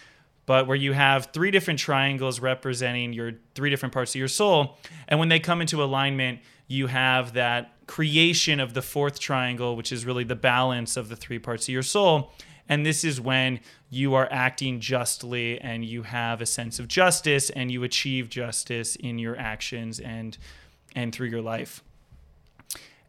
but 0.45 0.67
where 0.67 0.77
you 0.77 0.93
have 0.93 1.29
three 1.33 1.51
different 1.51 1.79
triangles 1.79 2.39
representing 2.39 3.13
your 3.13 3.33
three 3.55 3.69
different 3.69 3.93
parts 3.93 4.11
of 4.11 4.19
your 4.19 4.27
soul. 4.27 4.77
And 5.07 5.19
when 5.19 5.29
they 5.29 5.39
come 5.39 5.61
into 5.61 5.83
alignment, 5.83 6.39
you 6.67 6.87
have 6.87 7.33
that 7.33 7.73
creation 7.87 8.59
of 8.59 8.75
the 8.75 8.81
fourth 8.83 9.19
triangle, 9.19 9.75
which 9.75 9.91
is 9.91 10.05
really 10.05 10.23
the 10.23 10.35
balance 10.35 10.95
of 10.95 11.09
the 11.09 11.15
three 11.15 11.39
parts 11.39 11.67
of 11.67 11.73
your 11.73 11.83
soul. 11.83 12.31
And 12.69 12.85
this 12.85 13.03
is 13.03 13.19
when 13.19 13.59
you 13.89 14.13
are 14.13 14.27
acting 14.31 14.79
justly 14.79 15.59
and 15.59 15.83
you 15.83 16.03
have 16.03 16.39
a 16.39 16.45
sense 16.45 16.79
of 16.79 16.87
justice 16.87 17.49
and 17.49 17.71
you 17.71 17.83
achieve 17.83 18.29
justice 18.29 18.95
in 18.95 19.19
your 19.19 19.37
actions 19.37 19.99
and 19.99 20.37
and 20.95 21.13
through 21.13 21.27
your 21.27 21.41
life. 21.41 21.83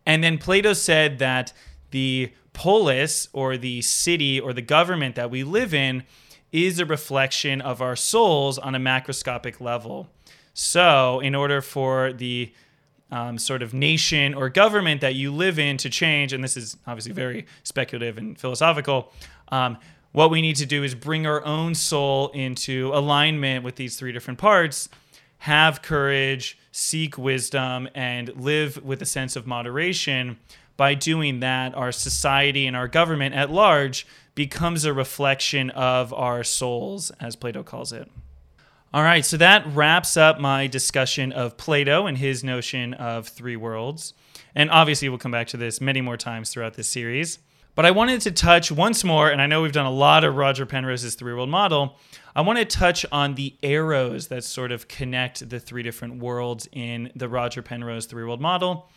And 0.05 0.25
then 0.25 0.39
Plato 0.39 0.73
said 0.73 1.19
that 1.19 1.53
the 1.91 2.33
polis 2.53 3.29
or 3.33 3.57
the 3.57 3.81
city 3.83 4.41
or 4.41 4.53
the 4.53 4.63
government 4.63 5.15
that 5.15 5.31
we 5.31 5.45
live 5.45 5.73
in 5.73 6.03
is 6.53 6.79
a 6.79 6.85
reflection 6.85 7.61
of 7.61 7.81
our 7.81 7.97
souls 7.97 8.59
on 8.59 8.75
a 8.75 8.79
macroscopic 8.79 9.61
level. 9.61 10.09
So, 10.53 11.21
in 11.21 11.35
order 11.35 11.61
for 11.61 12.13
the 12.13 12.53
um, 13.13 13.39
sort 13.39 13.63
of 13.63 13.73
nation 13.73 14.35
or 14.35 14.49
government 14.49 15.01
that 15.01 15.15
you 15.15 15.33
live 15.33 15.59
in 15.59 15.77
to 15.79 15.91
change, 15.91 16.33
and 16.33 16.43
this 16.43 16.57
is 16.57 16.77
obviously 16.87 17.13
very 17.13 17.47
speculative 17.63 18.19
and 18.19 18.39
philosophical, 18.39 19.13
um, 19.51 19.79
what 20.13 20.31
we 20.31 20.41
need 20.41 20.57
to 20.57 20.67
do 20.67 20.83
is 20.83 20.95
bring 20.95 21.27
our 21.27 21.45
own 21.45 21.75
soul 21.75 22.29
into 22.31 22.91
alignment 22.93 23.65
with 23.65 23.77
these 23.77 23.97
three 23.97 24.13
different 24.13 24.39
parts, 24.39 24.89
have 25.39 25.83
courage, 25.83 26.59
seek 26.73 27.17
wisdom, 27.17 27.89
and 27.95 28.35
live 28.37 28.83
with 28.85 29.01
a 29.03 29.07
sense 29.07 29.37
of 29.37 29.47
moderation. 29.47 30.39
By 30.77 30.95
doing 30.95 31.41
that, 31.41 31.75
our 31.75 31.93
society 31.93 32.67
and 32.67 32.77
our 32.77 32.89
government 32.89 33.35
at 33.35 33.51
large 33.51 34.07
becomes 34.35 34.85
a 34.85 34.93
reflection 34.93 35.71
of 35.71 36.13
our 36.13 36.43
souls, 36.43 37.11
as 37.21 37.37
Plato 37.37 37.63
calls 37.63 37.93
it. 37.93 38.11
All 38.93 39.03
right, 39.03 39.25
so 39.25 39.37
that 39.37 39.65
wraps 39.69 40.17
up 40.17 40.41
my 40.41 40.67
discussion 40.67 41.31
of 41.31 41.57
Plato 41.57 42.07
and 42.07 42.19
his 42.19 42.43
notion 42.43 42.95
of 42.95 43.29
three 43.29 43.57
worlds. 43.57 44.15
And 44.55 44.69
obviously, 44.71 45.09
we'll 45.09 45.19
come 45.19 45.31
back 45.31 45.47
to 45.49 45.57
this 45.57 45.81
many 45.81 46.01
more 46.01 46.17
times 46.17 46.51
throughout 46.51 46.75
this 46.75 46.89
series. 46.89 47.39
But 47.81 47.87
I 47.87 47.93
wanted 47.93 48.21
to 48.21 48.31
touch 48.31 48.71
once 48.71 49.05
more, 49.05 49.31
and 49.31 49.41
I 49.41 49.47
know 49.47 49.63
we've 49.63 49.73
done 49.73 49.87
a 49.87 49.91
lot 49.91 50.23
of 50.23 50.37
Roger 50.37 50.67
Penrose's 50.67 51.15
three 51.15 51.33
world 51.33 51.49
model. 51.49 51.97
I 52.37 52.43
want 52.43 52.59
to 52.59 52.67
touch 52.67 53.07
on 53.11 53.37
the 53.37 53.57
arrows 53.63 54.27
that 54.27 54.45
sort 54.45 54.71
of 54.71 54.87
connect 54.87 55.49
the 55.49 55.59
three 55.59 55.83
different 55.83 56.23
worlds 56.23 56.69
in 56.73 57.11
the 57.17 57.27
Roger 57.27 57.63
Penrose 57.63 58.05
three 58.05 58.23
world 58.23 58.43
model. 58.43 58.91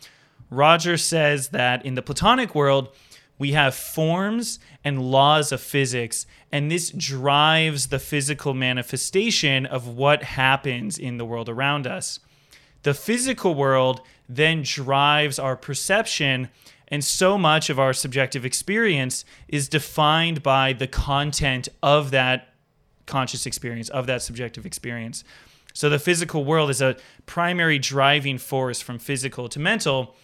Roger 0.50 0.98
says 0.98 1.48
that 1.48 1.86
in 1.86 1.94
the 1.94 2.02
Platonic 2.02 2.54
world, 2.54 2.94
we 3.38 3.52
have 3.52 3.74
forms 3.74 4.58
and 4.84 5.10
laws 5.10 5.50
of 5.50 5.62
physics, 5.62 6.26
and 6.52 6.70
this 6.70 6.90
drives 6.90 7.86
the 7.86 7.98
physical 7.98 8.52
manifestation 8.52 9.64
of 9.64 9.88
what 9.88 10.22
happens 10.24 10.98
in 10.98 11.16
the 11.16 11.24
world 11.24 11.48
around 11.48 11.86
us. 11.86 12.20
The 12.82 12.92
physical 12.92 13.54
world 13.54 14.02
then 14.28 14.60
drives 14.62 15.38
our 15.38 15.56
perception, 15.56 16.50
and 16.94 17.02
so 17.02 17.36
much 17.36 17.70
of 17.70 17.78
our 17.80 17.92
subjective 17.92 18.44
experience 18.46 19.24
is 19.48 19.68
defined 19.68 20.44
by 20.44 20.72
the 20.72 20.86
content 20.86 21.68
of 21.82 22.12
that 22.12 22.54
conscious 23.06 23.46
experience, 23.46 23.88
of 23.88 24.06
that 24.06 24.22
subjective 24.22 24.64
experience. 24.64 25.24
So 25.72 25.90
the 25.90 25.98
physical 25.98 26.44
world 26.44 26.70
is 26.70 26.80
a 26.80 26.96
primary 27.26 27.80
driving 27.80 28.38
force 28.38 28.80
from 28.80 29.00
physical 29.00 29.48
to 29.48 29.58
mental 29.58 30.14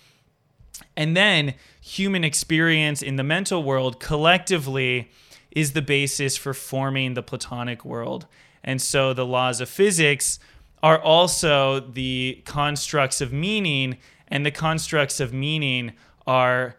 and 0.97 1.17
then 1.17 1.55
human 1.81 2.25
experience 2.25 3.03
in 3.03 3.17
the 3.17 3.25
mental 3.25 3.63
world 3.63 4.01
collectively 4.01 5.11
is 5.51 5.73
the 5.73 5.83
basis 5.83 6.37
for 6.37 6.55
forming 6.55 7.15
the 7.15 7.23
Platonic 7.23 7.85
world. 7.85 8.27
And 8.63 8.81
so 8.81 9.13
the 9.13 9.27
laws 9.27 9.61
of 9.61 9.69
physics 9.69 10.39
are 10.83 11.01
also 11.01 11.81
the 11.81 12.43
constructs 12.45 13.21
of 13.21 13.33
meaning, 13.33 13.99
and 14.29 14.47
the 14.47 14.51
constructs 14.51 15.21
of 15.21 15.33
meaning 15.35 15.93
are 16.31 16.77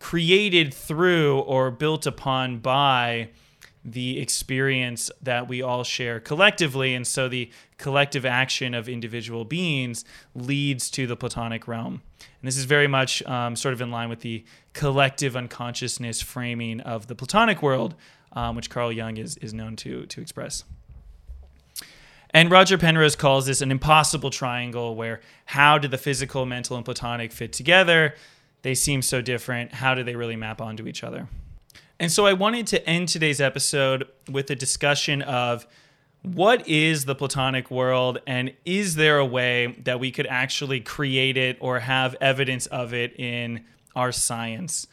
created 0.00 0.74
through 0.74 1.38
or 1.38 1.70
built 1.70 2.04
upon 2.04 2.58
by 2.58 3.28
the 3.84 4.18
experience 4.18 5.08
that 5.22 5.46
we 5.46 5.62
all 5.62 5.84
share 5.84 6.18
collectively. 6.18 6.92
And 6.92 7.06
so 7.06 7.28
the 7.28 7.48
collective 7.78 8.26
action 8.26 8.74
of 8.74 8.88
individual 8.88 9.44
beings 9.44 10.04
leads 10.34 10.90
to 10.90 11.06
the 11.06 11.14
Platonic 11.14 11.68
realm. 11.68 12.02
And 12.18 12.48
this 12.48 12.56
is 12.56 12.64
very 12.64 12.88
much 12.88 13.22
um, 13.22 13.54
sort 13.54 13.72
of 13.72 13.80
in 13.80 13.92
line 13.92 14.08
with 14.08 14.22
the 14.22 14.44
collective 14.72 15.36
unconsciousness 15.36 16.20
framing 16.20 16.80
of 16.80 17.06
the 17.06 17.14
Platonic 17.14 17.62
world, 17.62 17.94
um, 18.32 18.56
which 18.56 18.68
Carl 18.68 18.90
Jung 18.90 19.16
is, 19.16 19.36
is 19.36 19.54
known 19.54 19.76
to, 19.76 20.06
to 20.06 20.20
express. 20.20 20.64
And 22.30 22.50
Roger 22.50 22.76
Penrose 22.76 23.14
calls 23.14 23.46
this 23.46 23.60
an 23.60 23.70
impossible 23.70 24.30
triangle 24.30 24.96
where 24.96 25.20
how 25.44 25.78
do 25.78 25.86
the 25.86 25.98
physical, 25.98 26.44
mental, 26.46 26.76
and 26.76 26.84
Platonic 26.84 27.30
fit 27.30 27.52
together? 27.52 28.14
They 28.66 28.74
seem 28.74 29.00
so 29.00 29.22
different. 29.22 29.74
How 29.74 29.94
do 29.94 30.02
they 30.02 30.16
really 30.16 30.34
map 30.34 30.60
onto 30.60 30.88
each 30.88 31.04
other? 31.04 31.28
And 32.00 32.10
so 32.10 32.26
I 32.26 32.32
wanted 32.32 32.66
to 32.66 32.84
end 32.84 33.08
today's 33.08 33.40
episode 33.40 34.08
with 34.28 34.50
a 34.50 34.56
discussion 34.56 35.22
of 35.22 35.68
what 36.24 36.66
is 36.66 37.04
the 37.04 37.14
Platonic 37.14 37.70
world 37.70 38.18
and 38.26 38.52
is 38.64 38.96
there 38.96 39.18
a 39.18 39.24
way 39.24 39.76
that 39.84 40.00
we 40.00 40.10
could 40.10 40.26
actually 40.26 40.80
create 40.80 41.36
it 41.36 41.58
or 41.60 41.78
have 41.78 42.16
evidence 42.20 42.66
of 42.66 42.92
it 42.92 43.14
in 43.20 43.64
our 43.94 44.10
science? 44.10 44.88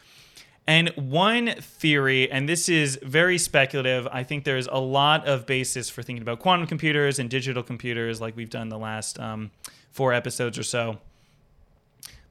And 0.67 0.89
one 0.89 1.55
theory, 1.59 2.29
and 2.31 2.47
this 2.47 2.69
is 2.69 2.99
very 3.01 3.39
speculative, 3.39 4.07
I 4.12 4.21
think 4.21 4.43
there's 4.43 4.67
a 4.67 4.77
lot 4.77 5.27
of 5.27 5.47
basis 5.47 5.89
for 5.89 6.03
thinking 6.03 6.21
about 6.21 6.38
quantum 6.38 6.67
computers 6.67 7.17
and 7.17 7.27
digital 7.27 7.63
computers, 7.63 8.21
like 8.21 8.38
we've 8.38 8.51
done 8.51 8.69
the 8.69 8.77
last 8.77 9.19
um, 9.19 9.49
four 9.89 10.13
episodes 10.13 10.59
or 10.59 10.63
so. 10.63 10.99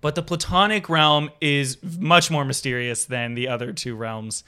But 0.02 0.16
the 0.16 0.22
Platonic 0.22 0.90
realm 0.90 1.30
is 1.40 1.78
much 1.82 2.30
more 2.30 2.44
mysterious 2.44 3.06
than 3.06 3.34
the 3.34 3.48
other 3.48 3.72
two 3.72 3.96
realms. 3.96 4.44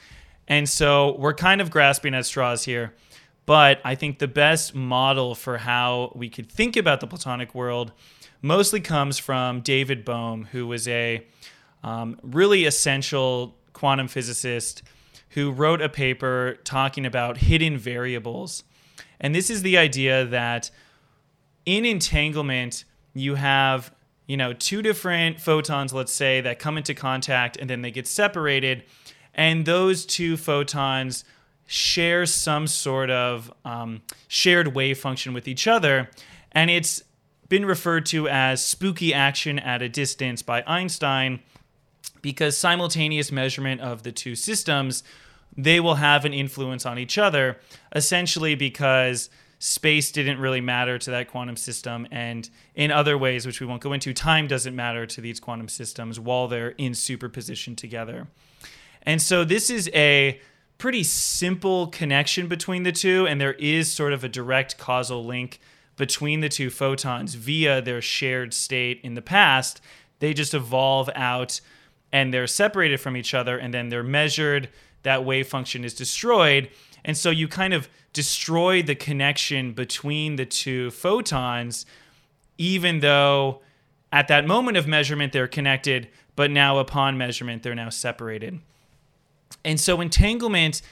And 0.47 0.69
so 0.69 1.17
we're 1.19 1.33
kind 1.33 1.63
of 1.63 1.71
grasping 1.71 2.15
at 2.15 2.27
straws 2.27 2.65
here. 2.65 2.93
But 3.47 3.81
I 3.85 3.95
think 3.95 4.19
the 4.19 4.29
best 4.29 4.75
model 4.75 5.35
for 5.35 5.59
how 5.59 6.13
we 6.15 6.29
could 6.29 6.51
think 6.51 6.77
about 6.77 7.01
the 7.01 7.07
Platonic 7.07 7.55
world 7.55 7.93
mostly 8.43 8.81
comes 8.81 9.19
from 9.19 9.61
David 9.61 10.05
Bohm, 10.05 10.49
who 10.51 10.67
was 10.67 10.89
a 10.89 11.25
um, 11.83 12.19
really 12.23 12.65
essential 12.65 13.57
quantum 13.73 14.09
physicist 14.09 14.83
who 15.31 15.53
wrote 15.53 15.81
a 15.81 15.89
paper 15.89 16.59
talking 16.65 17.07
about 17.07 17.39
hidden 17.39 17.79
variables. 17.79 18.65
And 19.21 19.35
this 19.35 19.51
is 19.51 19.63
the 19.63 19.79
idea 19.79 20.25
that 20.25 20.71
in 21.65 21.85
entanglement, 21.85 22.85
you 23.15 23.37
have 23.37 23.95
you 24.27 24.37
know, 24.37 24.53
two 24.53 24.83
different 24.83 25.41
photons, 25.41 25.93
let's 25.93 26.13
say, 26.13 26.41
that 26.41 26.59
come 26.59 26.79
into 26.79 26.95
contact 26.95 27.57
and 27.57 27.69
then 27.69 27.83
they 27.83 27.91
get 27.91 28.07
separated. 28.07 28.85
And 29.35 29.67
those 29.67 30.07
two 30.07 30.37
photons 30.37 31.25
share 31.67 32.25
some 32.27 32.67
sort 32.67 33.11
of 33.11 33.53
um, 33.65 34.03
shared 34.29 34.75
wave 34.75 34.99
function 34.99 35.33
with 35.35 35.49
each 35.49 35.67
other. 35.67 36.11
And 36.53 36.71
it's 36.71 37.03
been 37.49 37.67
referred 37.67 38.07
to 38.07 38.29
as 38.29 38.65
spooky 38.65 39.13
action 39.13 39.59
at 39.59 39.83
a 39.83 39.89
distance 39.89 40.43
by 40.43 40.63
Einstein 40.67 41.41
because 42.23 42.57
simultaneous 42.57 43.31
measurement 43.31 43.81
of 43.81 44.03
the 44.03 44.13
two 44.13 44.35
systems 44.35 45.03
they 45.57 45.79
will 45.79 45.97
have 45.97 46.25
an 46.25 46.33
influence 46.33 46.85
on 46.85 46.99
each 46.99 47.19
other 47.19 47.59
essentially 47.95 48.55
because 48.55 49.31
space 49.65 50.13
didn't 50.13 50.39
really 50.39 50.61
matter 50.61 50.99
to 50.99 51.11
that 51.11 51.27
quantum 51.27 51.57
system. 51.57 52.07
And 52.11 52.51
in 52.75 52.91
other 52.91 53.17
ways, 53.17 53.47
which 53.47 53.63
we 53.63 53.67
won't 53.67 53.81
go 53.81 53.95
into, 53.95 54.13
time 54.13 54.47
doesn't 54.47 54.77
matter 54.77 55.07
to 55.07 55.23
these 55.23 55.41
quantum 55.41 55.69
systems 55.69 56.21
while 56.21 56.49
they're 56.49 56.75
in 56.77 56.93
superposition 56.93 57.75
together. 57.75 58.27
And 59.05 59.23
so 59.23 59.43
this 59.43 59.71
is 59.71 59.89
a 59.95 60.39
pretty 60.77 61.03
simple 61.03 61.87
connection 61.87 62.47
between 62.47 62.83
the 62.83 62.93
two, 62.93 63.27
and 63.27 63.41
there 63.41 63.55
is 63.55 63.91
sort 63.91 64.13
of 64.13 64.23
a 64.23 64.29
direct 64.29 64.77
causal 64.77 65.25
link 65.25 65.61
between 65.97 66.41
the 66.41 66.51
two 66.51 66.69
photons 66.69 67.35
via 67.35 67.81
their 67.81 68.03
shared 68.03 68.53
state 68.53 69.01
in 69.03 69.15
the 69.15 69.23
past. 69.23 69.81
They 70.19 70.35
just 70.35 70.53
evolve 70.53 71.09
out 71.15 71.63
and 72.13 72.35
they're 72.35 72.47
separated 72.47 73.01
from 73.01 73.17
each 73.17 73.33
other, 73.33 73.57
and 73.57 73.73
then 73.73 73.89
they're 73.89 74.03
measured. 74.03 74.69
That 75.05 75.25
wave 75.25 75.49
function 75.49 75.85
is 75.85 75.95
destroyed. 75.95 76.69
And 77.05 77.17
so 77.17 77.31
you 77.31 77.49
kind 77.49 77.75
of 77.75 77.89
destroy 78.13 78.83
the 78.83 78.95
connection 78.95 79.73
between 79.73 80.37
the 80.37 80.47
two 80.47 80.91
photons, 80.91 81.85
even 82.57 83.01
though 83.01 83.61
at 84.13 84.29
that 84.29 84.47
moment 84.47 84.77
of 84.77 84.87
measurement 84.87 85.33
they're 85.33 85.49
connected, 85.49 86.09
but 86.37 86.51
now 86.51 86.79
upon 86.79 87.19
measurement 87.19 87.63
they're 87.63 87.75
now 87.75 87.91
separated. 87.91 88.61
And 89.65 89.79
so 89.79 90.01
entanglement, 90.01 90.83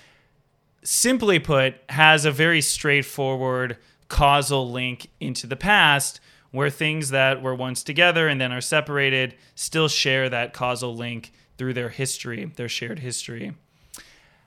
simply 0.83 1.39
put, 1.39 1.75
has 1.89 2.25
a 2.25 2.31
very 2.31 2.61
straightforward 2.61 3.79
causal 4.09 4.71
link 4.71 5.09
into 5.21 5.47
the 5.47 5.57
past 5.57 6.21
where 6.51 6.69
things 6.69 7.11
that 7.11 7.41
were 7.41 7.55
once 7.55 7.83
together 7.83 8.29
and 8.29 8.41
then 8.41 8.53
are 8.53 8.61
separated 8.61 9.35
still 9.55 9.89
share 9.89 10.29
that 10.29 10.53
causal 10.53 10.95
link 10.95 11.33
through 11.57 11.73
their 11.73 11.89
history, 11.89 12.45
their 12.57 12.69
shared 12.69 12.99
history. 12.99 13.55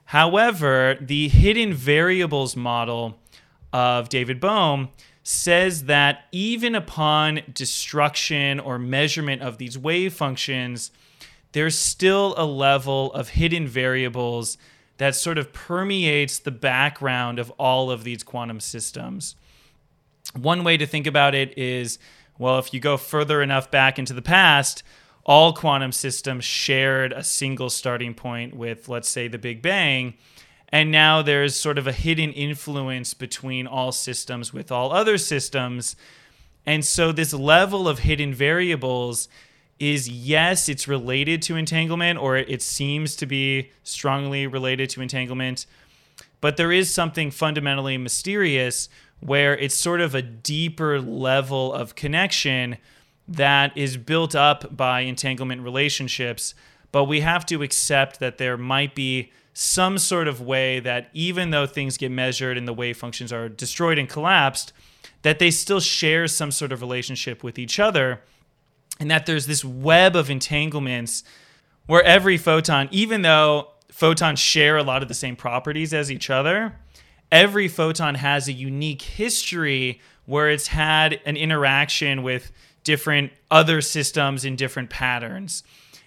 However, 0.06 0.96
the 1.00 1.28
hidden 1.28 1.74
variables 1.74 2.56
model 2.56 3.18
of 3.72 4.08
David 4.08 4.40
Bohm 4.40 4.88
says 5.22 5.84
that 5.84 6.26
even 6.30 6.76
upon 6.76 7.40
destruction 7.52 8.60
or 8.60 8.78
measurement 8.78 9.42
of 9.42 9.58
these 9.58 9.76
wave 9.76 10.14
functions, 10.14 10.92
there's 11.52 11.76
still 11.76 12.34
a 12.36 12.46
level 12.46 13.12
of 13.14 13.30
hidden 13.30 13.66
variables 13.66 14.56
that 14.98 15.16
sort 15.16 15.38
of 15.38 15.52
permeates 15.52 16.38
the 16.38 16.52
background 16.52 17.40
of 17.40 17.50
all 17.58 17.90
of 17.90 18.04
these 18.04 18.22
quantum 18.22 18.60
systems. 18.60 19.34
One 20.34 20.62
way 20.62 20.76
to 20.76 20.86
think 20.86 21.06
about 21.06 21.34
it 21.34 21.58
is 21.58 21.98
well, 22.38 22.58
if 22.58 22.74
you 22.74 22.80
go 22.80 22.96
further 22.96 23.42
enough 23.42 23.70
back 23.70 23.98
into 23.98 24.12
the 24.12 24.22
past, 24.22 24.82
all 25.26 25.52
quantum 25.52 25.90
systems 25.90 26.44
shared 26.44 27.12
a 27.12 27.24
single 27.24 27.68
starting 27.68 28.14
point 28.14 28.54
with, 28.54 28.88
let's 28.88 29.08
say, 29.08 29.26
the 29.26 29.38
Big 29.38 29.60
Bang. 29.60 30.14
And 30.68 30.92
now 30.92 31.20
there's 31.20 31.58
sort 31.58 31.78
of 31.78 31.88
a 31.88 31.92
hidden 31.92 32.32
influence 32.32 33.12
between 33.12 33.66
all 33.66 33.90
systems 33.90 34.52
with 34.52 34.70
all 34.70 34.92
other 34.92 35.18
systems. 35.18 35.96
And 36.64 36.84
so 36.84 37.10
this 37.10 37.34
level 37.34 37.88
of 37.88 38.00
hidden 38.00 38.32
variables 38.32 39.28
is 39.80 40.08
yes, 40.08 40.68
it's 40.68 40.86
related 40.86 41.42
to 41.42 41.56
entanglement, 41.56 42.20
or 42.20 42.36
it 42.36 42.62
seems 42.62 43.16
to 43.16 43.26
be 43.26 43.70
strongly 43.82 44.46
related 44.46 44.88
to 44.90 45.02
entanglement. 45.02 45.66
But 46.40 46.56
there 46.56 46.72
is 46.72 46.94
something 46.94 47.32
fundamentally 47.32 47.98
mysterious 47.98 48.88
where 49.18 49.56
it's 49.56 49.74
sort 49.74 50.00
of 50.00 50.14
a 50.14 50.22
deeper 50.22 51.00
level 51.00 51.72
of 51.72 51.96
connection 51.96 52.78
that 53.28 53.76
is 53.76 53.96
built 53.96 54.34
up 54.34 54.76
by 54.76 55.00
entanglement 55.00 55.62
relationships. 55.62 56.54
But 56.92 57.04
we 57.04 57.20
have 57.20 57.44
to 57.46 57.62
accept 57.62 58.20
that 58.20 58.38
there 58.38 58.56
might 58.56 58.94
be 58.94 59.32
some 59.52 59.98
sort 59.98 60.28
of 60.28 60.40
way 60.40 60.80
that 60.80 61.08
even 61.12 61.50
though 61.50 61.66
things 61.66 61.96
get 61.96 62.10
measured 62.10 62.58
and 62.58 62.68
the 62.68 62.72
wave 62.72 62.96
functions 62.96 63.32
are 63.32 63.48
destroyed 63.48 63.98
and 63.98 64.08
collapsed, 64.08 64.72
that 65.22 65.38
they 65.38 65.50
still 65.50 65.80
share 65.80 66.28
some 66.28 66.50
sort 66.50 66.72
of 66.72 66.80
relationship 66.80 67.42
with 67.42 67.58
each 67.58 67.80
other. 67.80 68.20
And 69.00 69.10
that 69.10 69.26
there's 69.26 69.46
this 69.46 69.64
web 69.64 70.14
of 70.14 70.30
entanglements 70.30 71.24
where 71.86 72.02
every 72.02 72.36
photon, 72.36 72.88
even 72.90 73.22
though 73.22 73.68
photons 73.90 74.38
share 74.38 74.76
a 74.76 74.82
lot 74.82 75.02
of 75.02 75.08
the 75.08 75.14
same 75.14 75.36
properties 75.36 75.94
as 75.94 76.12
each 76.12 76.30
other, 76.30 76.76
every 77.32 77.68
photon 77.68 78.14
has 78.16 78.48
a 78.48 78.52
unique 78.52 79.02
history 79.02 80.00
where 80.26 80.50
it's 80.50 80.68
had 80.68 81.20
an 81.24 81.36
interaction 81.36 82.22
with 82.22 82.52
different 82.86 83.32
other 83.50 83.80
systems 83.80 84.44
in 84.44 84.54
different 84.54 84.88
patterns. 84.88 85.64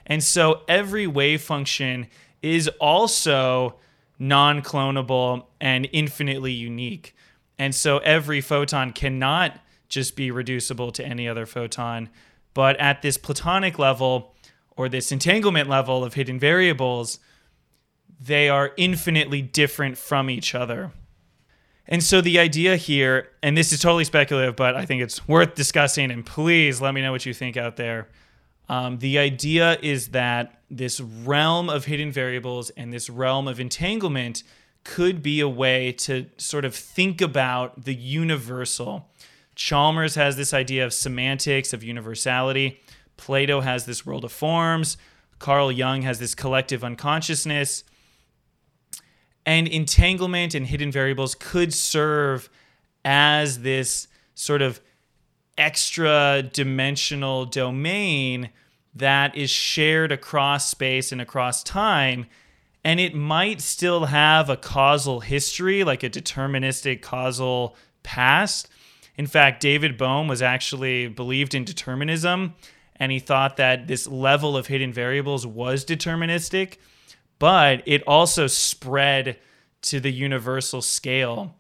And 0.08 0.24
so 0.24 0.62
every 0.68 1.06
wave 1.06 1.42
function 1.42 2.08
is 2.42 2.70
also 2.80 3.76
non 4.18 4.62
clonable 4.62 5.48
and 5.60 5.90
infinitely 5.92 6.54
unique. 6.54 7.14
And 7.60 7.76
so 7.76 7.98
every 7.98 8.40
photon 8.40 8.94
cannot 8.94 9.60
just 9.90 10.16
be 10.16 10.32
reducible 10.32 10.92
to 10.94 11.06
any 11.06 11.28
other 11.28 11.46
photon. 11.46 12.10
But 12.54 12.80
at 12.80 13.02
this 13.02 13.18
platonic 13.18 13.78
level 13.78 14.34
or 14.78 14.88
this 14.88 15.12
entanglement 15.12 15.68
level 15.68 16.06
of 16.06 16.14
hidden 16.14 16.40
variables, 16.40 17.20
they 18.22 18.48
are 18.48 18.72
infinitely 18.78 19.42
different 19.42 19.98
from 19.98 20.30
each 20.30 20.56
other. 20.56 20.92
And 21.92 22.04
so 22.04 22.22
the 22.22 22.38
idea 22.38 22.76
here, 22.76 23.30
and 23.42 23.58
this 23.58 23.74
is 23.74 23.80
totally 23.80 24.04
speculative, 24.04 24.56
but 24.56 24.76
I 24.76 24.86
think 24.86 25.02
it's 25.02 25.28
worth 25.28 25.56
discussing, 25.56 26.12
and 26.12 26.24
please 26.24 26.80
let 26.80 26.94
me 26.94 27.02
know 27.02 27.12
what 27.12 27.26
you 27.26 27.34
think 27.34 27.58
out 27.58 27.78
there. 27.78 28.08
Um, 28.70 29.00
the 29.00 29.18
idea 29.18 29.80
is 29.82 30.10
that 30.10 30.62
this 30.70 31.02
realm 31.02 31.68
of 31.68 31.86
hidden 31.86 32.12
variables 32.12 32.70
and 32.72 32.94
this 32.94 33.10
realm 33.10 33.48
of 33.48 33.60
entanglement 33.60 34.44
could 34.84 35.24
be 35.24 35.40
a 35.40 35.50
way 35.50 35.92
to 35.92 36.28
sort 36.38 36.64
of 36.64 36.76
think 36.76 37.22
about 37.22 37.86
the 37.86 37.96
universal. 37.96 39.10
Chalmers 39.56 40.14
has 40.14 40.38
this 40.38 40.54
idea 40.54 40.86
of 40.86 40.94
semantics, 40.94 41.74
of 41.74 41.84
universality. 41.84 42.80
Plato 43.18 43.62
has 43.62 43.86
this 43.86 44.06
world 44.06 44.24
of 44.24 44.32
forms. 44.32 44.96
Carl 45.40 45.72
Jung 45.72 46.04
has 46.04 46.20
this 46.20 46.36
collective 46.36 46.84
unconsciousness. 46.84 47.84
And 49.50 49.68
entanglement 49.68 50.54
and 50.54 50.68
hidden 50.68 50.92
variables 50.92 51.34
could 51.34 51.74
serve 51.74 52.52
as 53.04 53.62
this 53.62 54.08
sort 54.36 54.62
of 54.62 54.80
extra 55.58 56.44
dimensional 56.54 57.48
domain 57.48 58.52
that 58.94 59.36
is 59.36 59.50
shared 59.50 60.12
across 60.12 60.70
space 60.70 61.12
and 61.12 61.20
across 61.20 61.64
time. 61.64 62.28
And 62.84 63.00
it 63.00 63.16
might 63.16 63.60
still 63.60 64.06
have 64.06 64.52
a 64.52 64.56
causal 64.56 65.22
history, 65.22 65.84
like 65.84 66.04
a 66.04 66.12
deterministic 66.12 67.02
causal 67.02 67.76
past. 68.04 68.70
In 69.18 69.26
fact, 69.26 69.64
David 69.64 69.98
Bohm 69.98 70.28
was 70.28 70.44
actually 70.44 71.08
believed 71.08 71.56
in 71.56 71.64
determinism, 71.64 72.54
and 72.98 73.12
he 73.12 73.18
thought 73.18 73.58
that 73.58 73.88
this 73.88 74.06
level 74.06 74.56
of 74.56 74.68
hidden 74.68 74.94
variables 74.94 75.48
was 75.48 75.84
deterministic 75.84 76.78
but 77.40 77.82
it 77.86 78.04
also 78.06 78.48
spread 78.48 79.38
to 79.82 80.00
the 80.00 80.12
universal 80.12 80.82
scale. 80.82 81.56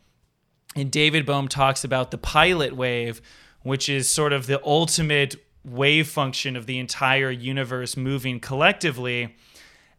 And 0.75 0.91
David 0.91 1.25
Bohm 1.25 1.47
talks 1.47 1.83
about 1.83 2.11
the 2.11 2.17
pilot 2.17 2.75
wave, 2.75 3.21
which 3.63 3.89
is 3.89 4.11
sort 4.11 4.33
of 4.33 4.45
the 4.45 4.63
ultimate 4.65 5.35
wave 5.65 6.07
function 6.07 6.55
of 6.55 6.65
the 6.65 6.79
entire 6.79 7.31
universe 7.31 7.97
moving 7.97 8.39
collectively. 8.39 9.35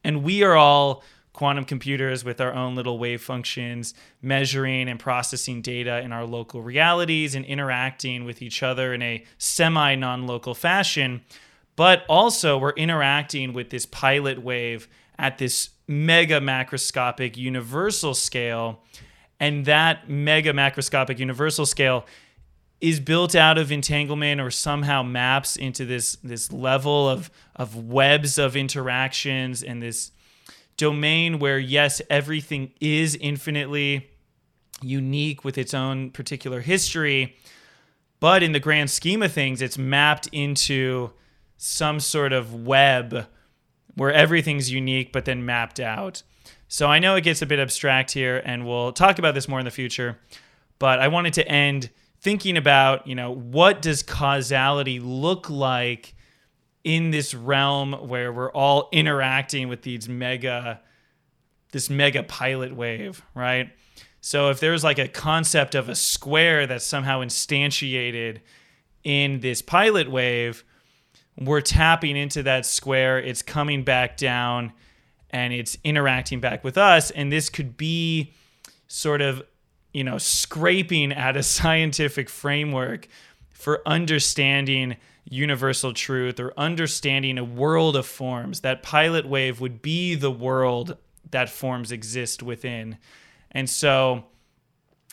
And 0.04 0.22
we 0.22 0.42
are 0.42 0.56
all 0.56 1.02
quantum 1.32 1.64
computers 1.64 2.24
with 2.24 2.40
our 2.40 2.52
own 2.52 2.74
little 2.74 2.98
wave 2.98 3.22
functions, 3.22 3.94
measuring 4.20 4.88
and 4.88 4.98
processing 4.98 5.62
data 5.62 6.00
in 6.00 6.12
our 6.12 6.24
local 6.24 6.62
realities 6.62 7.34
and 7.34 7.44
interacting 7.44 8.24
with 8.24 8.42
each 8.42 8.62
other 8.62 8.92
in 8.92 9.02
a 9.02 9.24
semi 9.38 9.94
non 9.94 10.26
local 10.26 10.54
fashion. 10.54 11.22
But 11.76 12.04
also, 12.08 12.58
we're 12.58 12.72
interacting 12.72 13.52
with 13.52 13.70
this 13.70 13.86
pilot 13.86 14.42
wave 14.42 14.88
at 15.20 15.36
this 15.36 15.70
mega 15.86 16.40
macroscopic 16.40 17.36
universal 17.36 18.14
scale. 18.14 18.82
And 19.38 19.66
that 19.66 20.08
mega 20.08 20.52
macroscopic 20.52 21.18
universal 21.18 21.66
scale 21.66 22.06
is 22.80 22.98
built 22.98 23.34
out 23.34 23.58
of 23.58 23.70
entanglement 23.70 24.40
or 24.40 24.50
somehow 24.50 25.02
maps 25.02 25.56
into 25.56 25.84
this 25.84 26.16
this 26.24 26.50
level 26.50 27.08
of 27.08 27.30
of 27.54 27.76
webs 27.76 28.38
of 28.38 28.56
interactions 28.56 29.62
and 29.62 29.82
this 29.82 30.12
domain 30.78 31.38
where 31.38 31.58
yes 31.58 32.00
everything 32.08 32.72
is 32.80 33.16
infinitely 33.16 34.08
unique 34.80 35.44
with 35.44 35.58
its 35.58 35.74
own 35.74 36.10
particular 36.10 36.62
history 36.62 37.36
but 38.18 38.42
in 38.42 38.52
the 38.52 38.60
grand 38.60 38.88
scheme 38.88 39.22
of 39.22 39.30
things 39.30 39.60
it's 39.60 39.76
mapped 39.76 40.26
into 40.32 41.10
some 41.58 42.00
sort 42.00 42.32
of 42.32 42.66
web 42.66 43.26
where 43.94 44.12
everything's 44.12 44.70
unique 44.70 45.12
but 45.12 45.24
then 45.24 45.44
mapped 45.44 45.80
out. 45.80 46.22
So 46.68 46.86
I 46.86 46.98
know 46.98 47.16
it 47.16 47.24
gets 47.24 47.42
a 47.42 47.46
bit 47.46 47.58
abstract 47.58 48.12
here, 48.12 48.40
and 48.44 48.66
we'll 48.66 48.92
talk 48.92 49.18
about 49.18 49.34
this 49.34 49.48
more 49.48 49.58
in 49.58 49.64
the 49.64 49.70
future. 49.70 50.18
But 50.78 51.00
I 51.00 51.08
wanted 51.08 51.34
to 51.34 51.48
end 51.48 51.90
thinking 52.20 52.56
about, 52.56 53.06
you 53.06 53.14
know, 53.14 53.32
what 53.32 53.82
does 53.82 54.02
causality 54.02 55.00
look 55.00 55.50
like 55.50 56.14
in 56.84 57.10
this 57.10 57.34
realm 57.34 57.92
where 57.92 58.32
we're 58.32 58.52
all 58.52 58.88
interacting 58.92 59.68
with 59.68 59.82
these 59.82 60.08
mega, 60.08 60.80
this 61.72 61.90
mega 61.90 62.22
pilot 62.22 62.74
wave, 62.74 63.22
right? 63.34 63.70
So 64.20 64.50
if 64.50 64.60
there's 64.60 64.84
like 64.84 64.98
a 64.98 65.08
concept 65.08 65.74
of 65.74 65.88
a 65.88 65.94
square 65.94 66.66
that's 66.66 66.84
somehow 66.84 67.20
instantiated 67.20 68.40
in 69.02 69.40
this 69.40 69.62
pilot 69.62 70.10
wave, 70.10 70.62
we're 71.40 71.62
tapping 71.62 72.16
into 72.16 72.42
that 72.42 72.66
square. 72.66 73.18
It's 73.18 73.42
coming 73.42 73.82
back 73.82 74.16
down 74.16 74.72
and 75.30 75.52
it's 75.52 75.78
interacting 75.82 76.40
back 76.40 76.62
with 76.62 76.76
us. 76.76 77.10
And 77.10 77.32
this 77.32 77.48
could 77.48 77.76
be 77.76 78.34
sort 78.88 79.22
of, 79.22 79.42
you 79.92 80.04
know, 80.04 80.18
scraping 80.18 81.12
at 81.12 81.36
a 81.36 81.42
scientific 81.42 82.28
framework 82.28 83.08
for 83.50 83.80
understanding 83.86 84.96
universal 85.24 85.92
truth 85.92 86.40
or 86.40 86.52
understanding 86.56 87.38
a 87.38 87.44
world 87.44 87.96
of 87.96 88.06
forms. 88.06 88.60
That 88.60 88.82
pilot 88.82 89.26
wave 89.26 89.60
would 89.60 89.80
be 89.80 90.14
the 90.14 90.30
world 90.30 90.96
that 91.30 91.48
forms 91.48 91.92
exist 91.92 92.42
within. 92.42 92.98
And 93.52 93.70
so 93.70 94.24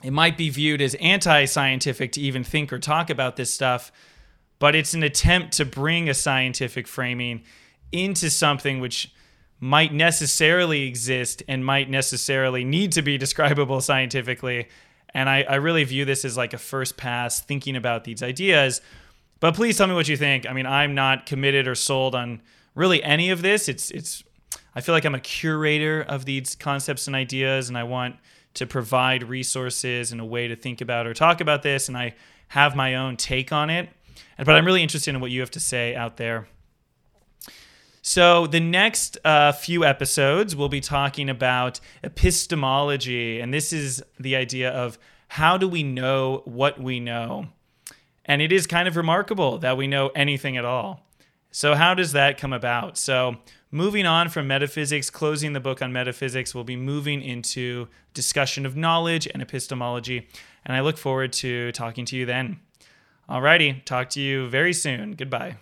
it 0.04 0.12
might 0.12 0.38
be 0.38 0.50
viewed 0.50 0.82
as 0.82 0.96
anti 0.96 1.46
scientific 1.46 2.12
to 2.14 2.22
even 2.22 2.44
think 2.44 2.74
or 2.74 2.80
talk 2.80 3.10
about 3.10 3.36
this 3.36 3.54
stuff 3.54 3.92
but 4.60 4.76
it's 4.76 4.94
an 4.94 5.04
attempt 5.04 5.54
to 5.54 5.66
bring 5.66 6.10
a 6.10 6.14
scientific 6.14 6.88
framing 6.88 7.44
into 7.92 8.30
something 8.30 8.80
which 8.80 9.14
might 9.60 9.94
necessarily 9.94 10.84
exist 10.84 11.42
and 11.48 11.66
might 11.66 11.90
necessarily 11.90 12.64
need 12.64 12.92
to 12.92 13.02
be 13.02 13.18
describable 13.18 13.82
scientifically. 13.82 14.68
And 15.14 15.30
I, 15.30 15.44
I 15.44 15.56
really 15.56 15.84
view 15.84 16.06
this 16.06 16.26
as 16.26 16.38
like 16.38 16.54
a 16.54 16.58
first 16.58 16.98
pass 16.98 17.40
thinking 17.40 17.76
about 17.76 18.04
these 18.04 18.22
ideas. 18.22 18.82
But 19.40 19.56
please 19.56 19.78
tell 19.78 19.88
me 19.88 19.94
what 19.94 20.08
you 20.08 20.18
think. 20.18 20.48
I 20.48 20.54
mean, 20.54 20.66
I'm 20.66 20.96
not 20.96 21.26
committed 21.26 21.68
or 21.68 21.76
sold 21.76 22.16
on 22.16 22.42
really 22.76 23.04
any 23.04 23.30
of 23.30 23.42
this. 23.42 23.70
It's 23.70 23.92
it's 23.92 24.24
I 24.76 24.82
feel 24.82 24.94
like 24.94 25.06
I'm 25.06 25.16
a 25.16 25.20
curator 25.20 26.02
of 26.02 26.26
these 26.26 26.56
concepts 26.56 27.08
and 27.08 27.16
ideas 27.16 27.70
and 27.70 27.78
I 27.78 27.84
want 27.84 28.16
to 28.56 28.66
provide 28.66 29.24
resources 29.24 30.12
and 30.12 30.22
a 30.22 30.26
way 30.26 30.48
to 30.48 30.56
think 30.56 30.82
about 30.82 31.06
or 31.06 31.14
talk 31.14 31.42
about 31.42 31.64
this 31.64 31.88
and 31.88 31.98
I 31.98 32.16
have 32.50 32.76
my 32.76 32.96
own 32.96 33.18
take 33.18 33.52
on 33.52 33.70
it. 33.70 33.90
But 34.38 34.50
I'm 34.50 34.66
really 34.66 34.84
interested 34.84 35.14
in 35.14 35.22
what 35.22 35.32
you 35.32 35.40
have 35.40 35.52
to 35.52 35.60
say 35.60 35.96
out 35.96 36.18
there. 36.18 36.48
So, 38.10 38.48
the 38.48 38.62
next 38.62 39.18
uh, 39.26 39.52
few 39.52 39.84
episodes, 39.84 40.56
we'll 40.56 40.70
be 40.70 40.80
talking 40.80 41.30
about 41.30 41.82
epistemology. 42.04 43.42
And 43.42 43.54
this 43.54 43.74
is 43.74 44.02
the 44.18 44.38
idea 44.38 44.72
of 44.72 44.98
how 45.28 45.58
do 45.58 45.68
we 45.68 45.84
know 45.84 46.42
what 46.46 46.82
we 46.82 47.02
know? 47.02 47.48
And 48.24 48.42
it 48.42 48.54
is 48.54 48.66
kind 48.66 48.88
of 48.88 48.96
remarkable 48.96 49.58
that 49.58 49.76
we 49.76 49.88
know 49.88 50.08
anything 50.16 50.56
at 50.56 50.64
all. 50.64 51.02
So, 51.52 51.76
how 51.76 51.94
does 51.94 52.14
that 52.14 52.38
come 52.38 52.54
about? 52.54 52.98
So, 52.98 53.38
moving 53.72 54.06
on 54.06 54.30
from 54.30 54.48
metaphysics, 54.48 55.10
closing 55.10 55.54
the 55.54 55.60
book 55.60 55.82
on 55.82 55.92
metaphysics, 55.92 56.56
we'll 56.56 56.64
be 56.64 56.76
moving 56.76 57.22
into 57.22 57.90
discussion 58.14 58.66
of 58.66 58.78
knowledge 58.78 59.28
and 59.28 59.42
epistemology. 59.42 60.28
And 60.66 60.76
I 60.76 60.80
look 60.82 60.98
forward 60.98 61.34
to 61.34 61.72
talking 61.74 62.06
to 62.06 62.16
you 62.16 62.26
then. 62.26 62.60
Alrighty, 63.30 63.84
talk 63.84 64.10
to 64.12 64.22
you 64.22 64.48
very 64.48 64.74
soon. 64.74 65.12
Goodbye. 65.12 65.58